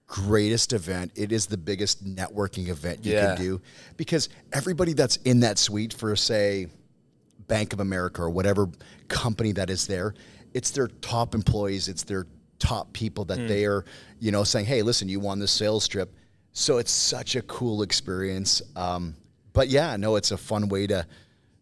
[0.07, 1.11] greatest event.
[1.15, 3.35] It is the biggest networking event you Yeah.
[3.35, 3.61] can do
[3.97, 6.67] because everybody that's in that suite for say
[7.47, 8.69] Bank of America or whatever
[9.07, 10.13] company that is there,
[10.53, 12.25] it's their top employees, it's their
[12.59, 13.83] top people that they are,
[14.19, 16.13] you know, saying, "Hey, listen, you won this sales trip."
[16.53, 18.61] So it's such a cool experience.
[18.75, 19.15] Um,
[19.53, 21.05] but yeah, no, it's a fun way to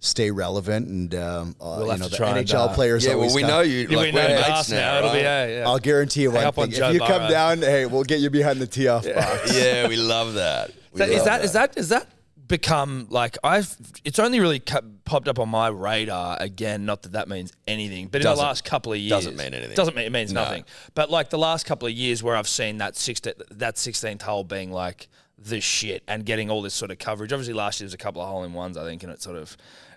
[0.05, 3.05] stay relevant, and um, uh, We'll you know the try and, NHL uh, players.
[3.05, 3.49] Yeah, well, we come.
[3.49, 3.87] know you.
[3.89, 4.77] Yeah, Like, we know we're us mates now.
[4.77, 4.97] now.
[4.99, 5.23] It'll be right?
[5.23, 5.67] yeah, yeah.
[5.67, 7.29] I'll guarantee you one up on thing: Joe if you come Burrow.
[7.29, 9.55] down, hey, we'll get you behind the tee off box.
[9.57, 10.71] yeah, we love that.
[10.91, 12.07] We That- is love that is that is that
[12.45, 13.73] become like I've
[14.03, 18.09] it's only really cu- popped up on my radar again not that that means anything
[18.09, 19.75] but in the last couple of years doesn't mean anything.
[19.75, 20.43] doesn't mean it means No.
[20.43, 24.21] nothing but like the last couple of years where I've seen that 16 that 16th
[24.23, 25.07] hole being like
[25.39, 27.97] the shit and getting all this sort of coverage obviously last year there was a
[27.97, 29.55] couple of hole in ones I think and it sort of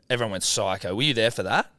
[0.09, 0.95] everyone went psycho.
[0.95, 1.71] Were you there for that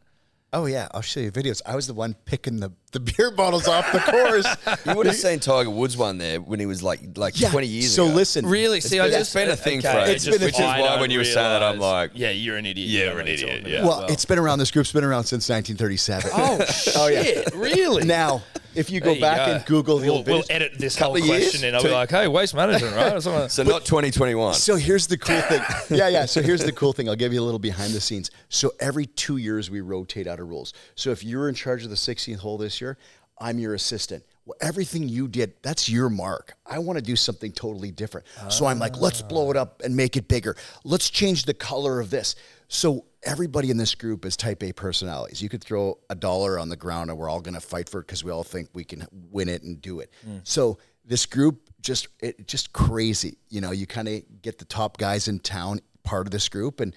[0.54, 1.62] Oh yeah, I'll show you videos.
[1.66, 4.48] I was the one picking the, the beer bottles off the course.
[4.86, 7.68] You would have seen Tiger Woods one there when he was like like Yeah, 20
[7.68, 8.16] years so ago.
[8.16, 8.80] listen, Really?
[8.80, 11.00] See, I been- just it's been a thing for okay, ages, just- which is why
[11.02, 12.88] when you were saying that, I'm like, yeah, you're an idiot.
[12.88, 13.80] Yeah, You know we're an idiot, yeah.
[13.80, 13.88] about.
[13.88, 14.60] Well, it's been around.
[14.60, 16.32] This group's been around since 1937.
[16.34, 16.58] Oh,
[16.96, 17.54] oh shit!
[17.54, 18.06] Really?
[18.06, 18.42] now,
[18.74, 19.54] if you go you back go.
[19.56, 21.76] and Google the we'll, old we'll edit this whole of years question in.
[21.76, 23.50] I'll be like, "Hey, waste management, right?" Or something.
[23.50, 24.54] so not 2021.
[24.54, 25.62] So here's the cool thing.
[25.90, 26.26] Yeah, yeah.
[26.26, 27.10] So here's the cool thing.
[27.10, 28.32] I'll give you a little behind the scenes.
[28.50, 30.74] So every two years we rotate out of rules.
[30.96, 32.98] So if you're in charge of the 16th hole this year,
[33.40, 34.24] I'm your assistant.
[34.46, 36.56] Well, everything you did, that's your mark.
[36.66, 38.26] I want to do something totally different.
[38.50, 40.56] So I'm like, let's blow it up and make it bigger.
[40.84, 42.36] Let's change the color of this.
[42.70, 45.42] So everybody in this group is type A personalities.
[45.42, 48.00] You could throw a dollar on the ground and we're all going to fight for
[48.00, 50.12] it because we all think we can win it and do it.
[50.28, 50.42] Mm.
[50.44, 53.38] So this group just it just crazy.
[53.50, 56.80] You know, you kind of get the top guys in town part of this group
[56.80, 56.96] and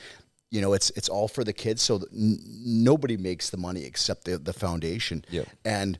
[0.50, 4.24] you know, it's it's all for the kids so n- nobody makes the money except
[4.24, 5.24] the the foundation.
[5.30, 5.48] Yep.
[5.64, 5.98] And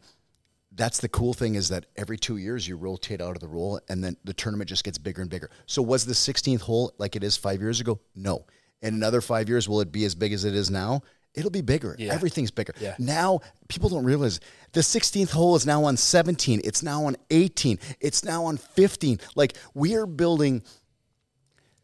[0.73, 3.81] that's the cool thing is that every two years you rotate out of the role
[3.89, 5.51] and then the tournament just gets bigger and bigger.
[5.67, 8.01] So was the 16th hole like it is five years ago?
[8.15, 8.47] No.
[8.81, 11.03] In another five years, will it be as big as it is now?
[11.35, 11.95] It'll be bigger.
[11.99, 12.13] yeah.
[12.15, 12.73] Everything's bigger.
[12.81, 12.95] Yeah.
[12.99, 14.41] Now people don't realize
[14.73, 16.61] the 16th hole is now on 17.
[16.65, 17.79] It's now on 18.
[18.01, 19.21] It's now on 15.
[19.37, 20.63] Like we are building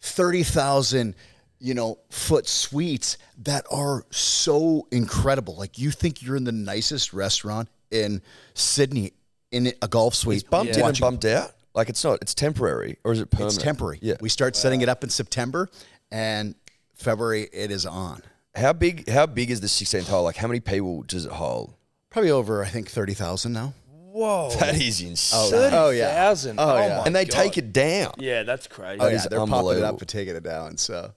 [0.00, 1.14] 30,000
[1.58, 7.12] you know foot suites that are so incredible like you think you're in the nicest
[7.12, 8.20] restaurant in
[8.54, 9.12] Sydney
[9.50, 11.52] in a golf suite it's bumped in and bumped out.
[11.74, 12.18] Like it's not.
[12.22, 13.54] It's temporary, or is it permanent?
[13.54, 14.14] it's temporary Yeah.
[14.20, 15.68] we start setting it up in September
[16.10, 16.54] and
[16.94, 18.22] February it is on
[18.54, 19.08] How big?
[19.08, 20.24] How big is the 16th hole?
[20.24, 21.74] Like how many people does it hold?
[22.10, 24.48] probably over I think 30,000 now Whoa.
[24.58, 25.70] That is insane.
[25.74, 26.58] oh yeah oh, Thousand.
[26.58, 26.96] Oh, Oh, yeah.
[26.98, 27.36] my and they God.
[27.42, 28.14] take it down.
[28.16, 28.98] Yeah, that's crazy.
[29.00, 31.12] oh yeah they're popping it up and taking it down so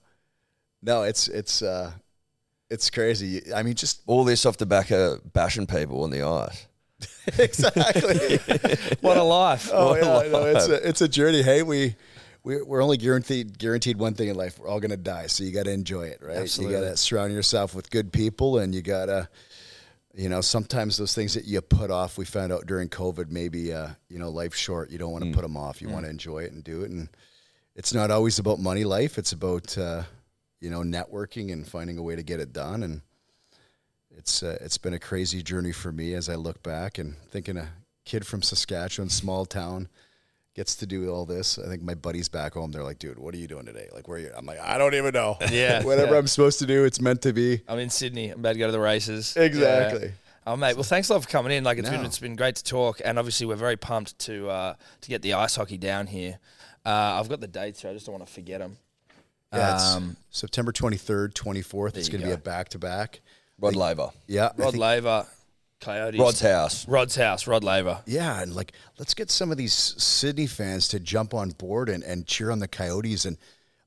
[0.82, 1.92] no it's it's uh
[2.70, 6.22] it's crazy I mean just All this off the back of bashing people on the
[6.22, 6.66] ice.
[7.38, 8.38] exactly
[9.00, 9.70] What a life.
[9.72, 11.42] Oh What a yeah, no, it's a it's a journey.
[11.42, 11.96] Hey, we
[12.42, 14.58] we we're only guaranteed guaranteed one thing in life.
[14.58, 16.38] We're all gonna die, so you got to enjoy it, right?
[16.38, 16.76] Absolutely.
[16.76, 19.28] You got to surround yourself with good people, and you gotta,
[20.14, 22.16] you know, sometimes those things that you put off.
[22.18, 24.90] We found out during COVID, maybe uh, you know, life's short.
[24.90, 25.82] You don't want to put them off.
[25.82, 27.08] You want to enjoy it and do it, and
[27.76, 28.84] it's not always about money.
[28.84, 30.04] Life, it's about uh,
[30.60, 33.02] you know networking and finding a way to get it done, and
[34.16, 37.56] it's uh, it's been a crazy journey for me as I look back and thinking
[37.56, 37.68] a
[38.04, 39.88] kid from Saskatchewan, small town,
[40.54, 41.58] gets to do all this.
[41.58, 43.88] I think my buddies back home, they're like, "Dude, what are you doing today?
[43.92, 45.38] Like, where are you?" I'm like, "I don't even know.
[45.50, 46.18] Yeah, whatever yeah.
[46.18, 48.30] I'm supposed to do, it's meant to be." I'm in Sydney.
[48.30, 49.36] I'm about to go to the races.
[49.36, 50.08] Exactly.
[50.08, 50.12] Yeah.
[50.46, 51.64] Oh mate, well thanks a lot for coming in.
[51.64, 54.74] Like it's been it's been great to talk, and obviously we're very pumped to uh,
[55.02, 56.38] to get the ice hockey down here.
[56.84, 57.90] Uh, I've got the dates here.
[57.90, 58.78] I just don't want to forget them.
[59.52, 61.96] Yeah, Um, September 23rd, 24th.
[61.96, 63.20] It's going to be a back to back.
[63.58, 64.10] Rod Laver.
[64.26, 65.26] Yeah, Rod think- Laver,
[65.80, 66.20] Coyotes.
[66.20, 66.86] Rod's house.
[66.88, 67.46] Rod's house.
[67.46, 68.00] Rod Laver.
[68.06, 72.02] Yeah, and like let's get some of these Sydney fans to jump on board and,
[72.04, 73.24] and cheer on the Coyotes.
[73.24, 73.36] And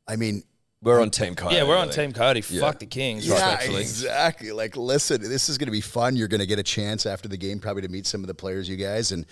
[0.08, 0.44] I mean,
[0.82, 1.56] We're on Team Coyote.
[1.56, 2.42] Yeah, we're on Team Coyote.
[2.42, 3.26] Fuck the Kings.
[3.26, 3.82] Yeah, respectfully.
[3.82, 4.52] exactly.
[4.52, 6.16] Like, listen, this is going to be fun.
[6.18, 8.34] You're going to get a chance after the game, probably to meet some of the
[8.36, 9.26] players, you guys, and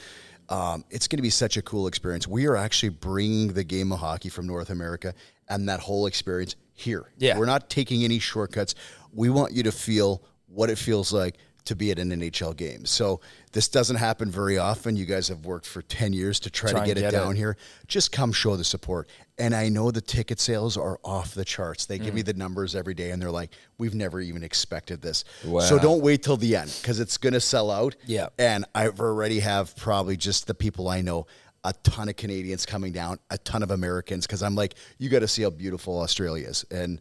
[0.50, 2.28] um, it's going to be such a cool experience.
[2.28, 5.14] We are actually bringing the game of hockey from North America
[5.50, 7.12] and that whole experience here.
[7.18, 7.38] Yeah.
[7.38, 8.76] we're not taking any shortcuts.
[9.14, 12.86] We want you to feel what it feels like to be at an NHL game.
[12.86, 13.22] So
[13.52, 14.96] this doesn't happen very often.
[14.96, 17.34] You guys have worked for 10 years to try, Try to get, get it down
[17.34, 17.38] it.
[17.38, 17.56] here.
[17.88, 19.08] Just come show the support.
[19.38, 21.86] And I know the ticket sales are off the charts.
[21.86, 22.04] They Mm.
[22.06, 25.24] give me the numbers every day and they're like, we've never even expected this.
[25.46, 25.60] Wow.
[25.62, 27.96] So don't wait till the end because it's going to sell out.
[28.08, 28.30] Yeah.
[28.40, 31.28] And I've already have probably just the people I know,
[31.64, 35.20] a ton of Canadians coming down, a ton of Americans because I'm like, you got
[35.20, 37.00] to see how beautiful Australia is and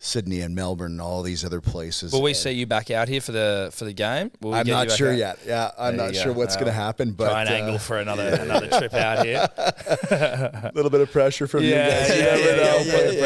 [0.00, 2.12] Sydney and Melbourne and all these other places.
[2.12, 4.32] Will we And see you back out here for the for the game?
[4.40, 5.16] Will we I'm get not sure out?
[5.18, 5.38] yet.
[5.46, 6.38] Yeah, I'm There not sure go.
[6.40, 9.48] what's going to happen, but Try and uh, angle for another another trip out here.
[10.10, 12.08] a little bit of pressure from you guys.
[12.08, 12.78] yeah, You yeah, never yeah, know.
[12.84, 13.18] we'll put the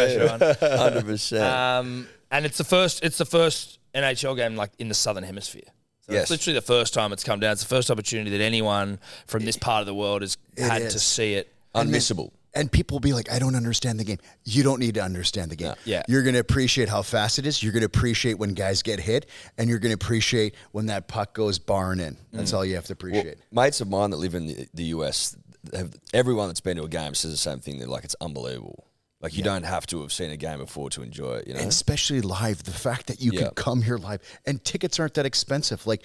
[0.59, 0.79] pressure on.
[0.79, 1.43] Hundred percent.
[1.45, 5.63] Um, and it's the first it's the first NHL game like in the southern hemisphere.
[6.09, 6.23] So Yes.
[6.23, 7.53] It's literally the first time it's come down.
[7.53, 10.99] It's the first opportunity that anyone from this part of the world has had to
[10.99, 11.53] see it.
[11.75, 12.31] Unmissable.
[12.55, 14.17] And people will be like, I don't understand the game.
[14.45, 15.75] You don't need to understand the game.
[15.85, 16.05] Yeah.
[16.09, 17.63] You're going to appreciate how fast it is.
[17.63, 19.27] You're going to appreciate when guys get hit.
[19.59, 22.17] And you're going to appreciate when that puck goes barn in.
[22.33, 22.57] That's mm.
[22.57, 23.37] all you have to appreciate.
[23.53, 25.37] Mates of mine that live in the, the US,
[25.75, 27.79] have, everyone that's been to a game says the same thing.
[27.79, 28.87] They're like, it's unbelievable.
[29.21, 31.49] Like you don't have to have seen a game before to enjoy it.
[31.49, 31.61] You know.
[31.61, 33.45] and especially live, the fact that you Yeah.
[33.45, 35.87] can come here live and tickets aren't that expensive.
[35.87, 36.03] Like,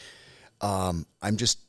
[0.61, 1.59] um, I'm just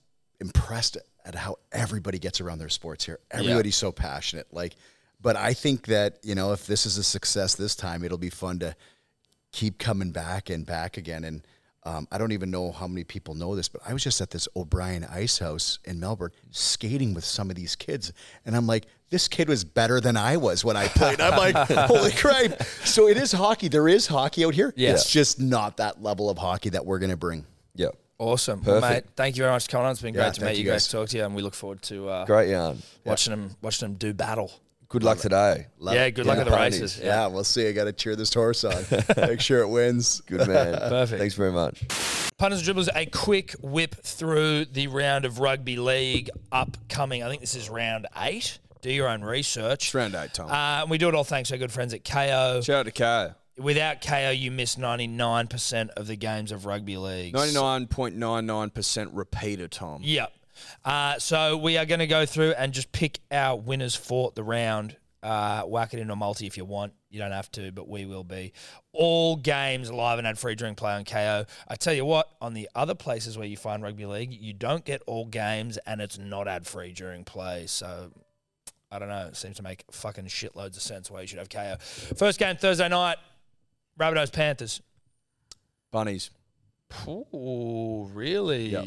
[0.41, 3.19] impressed at how everybody gets around their sports here.
[3.31, 4.47] Everybody's so passionate.
[4.53, 4.75] Like,
[5.21, 8.31] but I think that you know if this is a success this time, it'll be
[8.31, 8.75] fun to
[9.53, 11.25] keep coming back and back again.
[11.25, 11.47] And
[11.85, 14.31] Um, I don't even know how many people know this, but I was just at
[14.31, 18.13] this O'Brien Ice House in Melbourne skating with some of these kids.
[18.47, 21.21] And I'm like, this kid was better than I was when I played.
[21.21, 21.57] I'm like,
[21.89, 22.63] holy crap.
[22.85, 23.67] So it is hockey.
[23.69, 24.73] There is hockey out here.
[24.77, 24.93] Yeah.
[24.93, 27.45] It's just not that level of hockey that we're going to bring.
[27.75, 27.89] Yeah.
[28.19, 28.63] Awesome.
[28.63, 29.93] Well, mate, thank you very much for coming on.
[29.93, 30.89] It's been Yeah, great to meet you, you guys, guys.
[30.93, 32.81] talk to you, and we look forward to uh, Great yarn.
[33.05, 34.53] watching them watching them do battle.
[34.93, 35.69] Good luck today.
[35.79, 36.83] Love yeah, good luck at the ponies.
[36.83, 37.01] races.
[37.03, 37.67] Yeah, we'll see.
[37.67, 38.85] I got to cheer this horse on.
[39.17, 40.21] Make sure it wins.
[40.27, 40.75] Good man.
[40.79, 41.19] Perfect.
[41.19, 41.83] Thanks very much.
[42.37, 47.23] Punters and dribblers, a quick whip through the round of rugby league upcoming.
[47.23, 48.59] I think this is round eight.
[48.83, 49.85] Do your own research.
[49.85, 50.51] It's round eight, Tom.
[50.51, 52.63] Uh, and we do it all thanks to our good friends at Kayo.
[52.63, 53.35] Shout out to Kayo.
[53.57, 57.35] Without Kayo, you miss 99% of the games of rugby league.
[57.35, 60.01] 99.99% repeater, Tom.
[60.03, 60.33] Yep.
[60.85, 64.43] Uh, so we are going to go through and just pick our winners for the
[64.43, 64.97] round.
[65.23, 66.93] Uh, whack it into a multi if you want.
[67.09, 68.53] You don't have to, but we will be.
[68.93, 71.47] All games live and ad free during play on Kayo.
[71.69, 74.85] I tell you what, on the other places where you find rugby league, you don't
[74.85, 77.67] get all games and it's not ad free during play.
[77.69, 78.11] So
[78.91, 79.27] I don't know.
[79.27, 81.81] It seems to make fucking shitloads of sense why you should have Kayo.
[82.17, 83.19] First game Thursday night
[83.99, 84.81] Rabbitohs Panthers.
[85.91, 86.31] Bunnies.
[87.07, 88.69] Ooh, really?
[88.71, 88.87] Yep.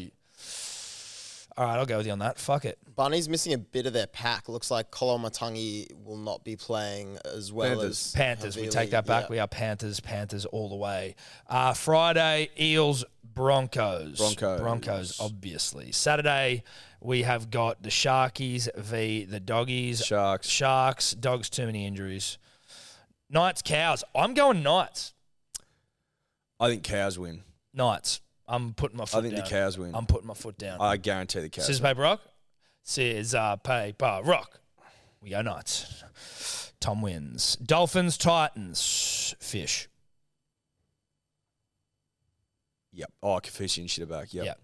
[1.58, 2.38] All right, I'll go with you on that.
[2.38, 2.78] Fuck it.
[2.96, 4.46] Bunny's missing a bit of their pack.
[4.48, 8.08] Looks like Koloamatangi will not be playing as well Panthers.
[8.08, 8.56] as Panthers.
[8.56, 9.24] We take that back.
[9.24, 9.30] Yeah.
[9.30, 10.00] We are Panthers.
[10.00, 11.14] Panthers all the way.
[11.46, 14.18] Uh, Friday, Eels, Broncos.
[14.18, 14.60] Broncos.
[14.60, 15.92] Broncos, obviously.
[15.92, 16.62] Saturday,
[17.00, 20.04] we have got the Sharkies v the Doggies.
[20.04, 20.48] Sharks.
[20.48, 21.12] Sharks.
[21.12, 22.36] Dogs, too many injuries.
[23.30, 24.04] Knights, Cows.
[24.14, 25.14] I'm going Knights.
[26.60, 27.42] I think cows win.
[27.74, 28.20] Knights.
[28.48, 29.44] I'm putting my I foot think down.
[29.44, 29.94] the cows win.
[29.94, 30.78] I'm putting my foot down.
[30.80, 31.66] I guarantee the cows.
[31.66, 32.20] Scissors, paper, rock.
[32.82, 33.34] Scissors,
[33.64, 34.60] paper, rock.
[35.20, 36.04] We go Knights.
[36.80, 37.56] Tom wins.
[37.56, 39.88] Dolphins, Titans, Fish.
[42.92, 43.12] Yep.
[43.22, 44.32] Oh, Kaufusi and shit back.
[44.32, 44.44] Yep.
[44.46, 44.60] Yep.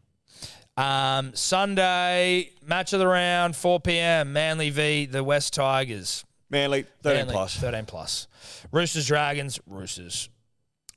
[0.76, 4.32] Um, Sunday, match of the round, 4 p.m.
[4.32, 5.06] Manly v.
[5.06, 6.24] the West Tigers.
[6.48, 7.56] Manly, 13 Manly, plus.
[7.56, 8.28] 13 plus.
[8.70, 10.28] Roosters, Dragons, Roosters.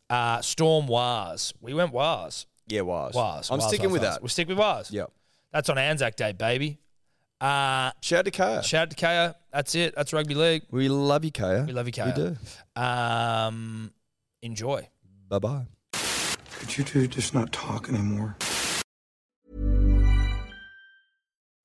[0.09, 1.53] Uh, Storm, Wars.
[1.59, 2.45] We went Wars.
[2.67, 3.13] Yeah, was.
[3.13, 3.49] Wars.
[3.51, 4.15] I'm Wars, sticking Wars, with Wars.
[4.15, 4.21] that.
[4.21, 4.89] We'll stick with Wars.
[4.91, 5.11] Yep.
[5.51, 6.79] That's on Anzac Day, baby.
[7.39, 8.63] Uh, Shout out to Kayo.
[8.63, 9.35] shout out to Kayo.
[9.51, 9.93] That's it.
[9.95, 10.63] That's rugby league.
[10.71, 11.67] we love you, Kayo.
[11.67, 12.15] We love you, Kayo.
[12.17, 12.81] We do.
[12.81, 13.91] Um,
[14.41, 14.87] enjoy.
[15.29, 15.65] Bye bye.
[16.59, 18.37] Could you two just not talk anymore?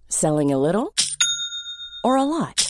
[0.08, 0.92] Selling a little
[2.04, 2.69] or a lot?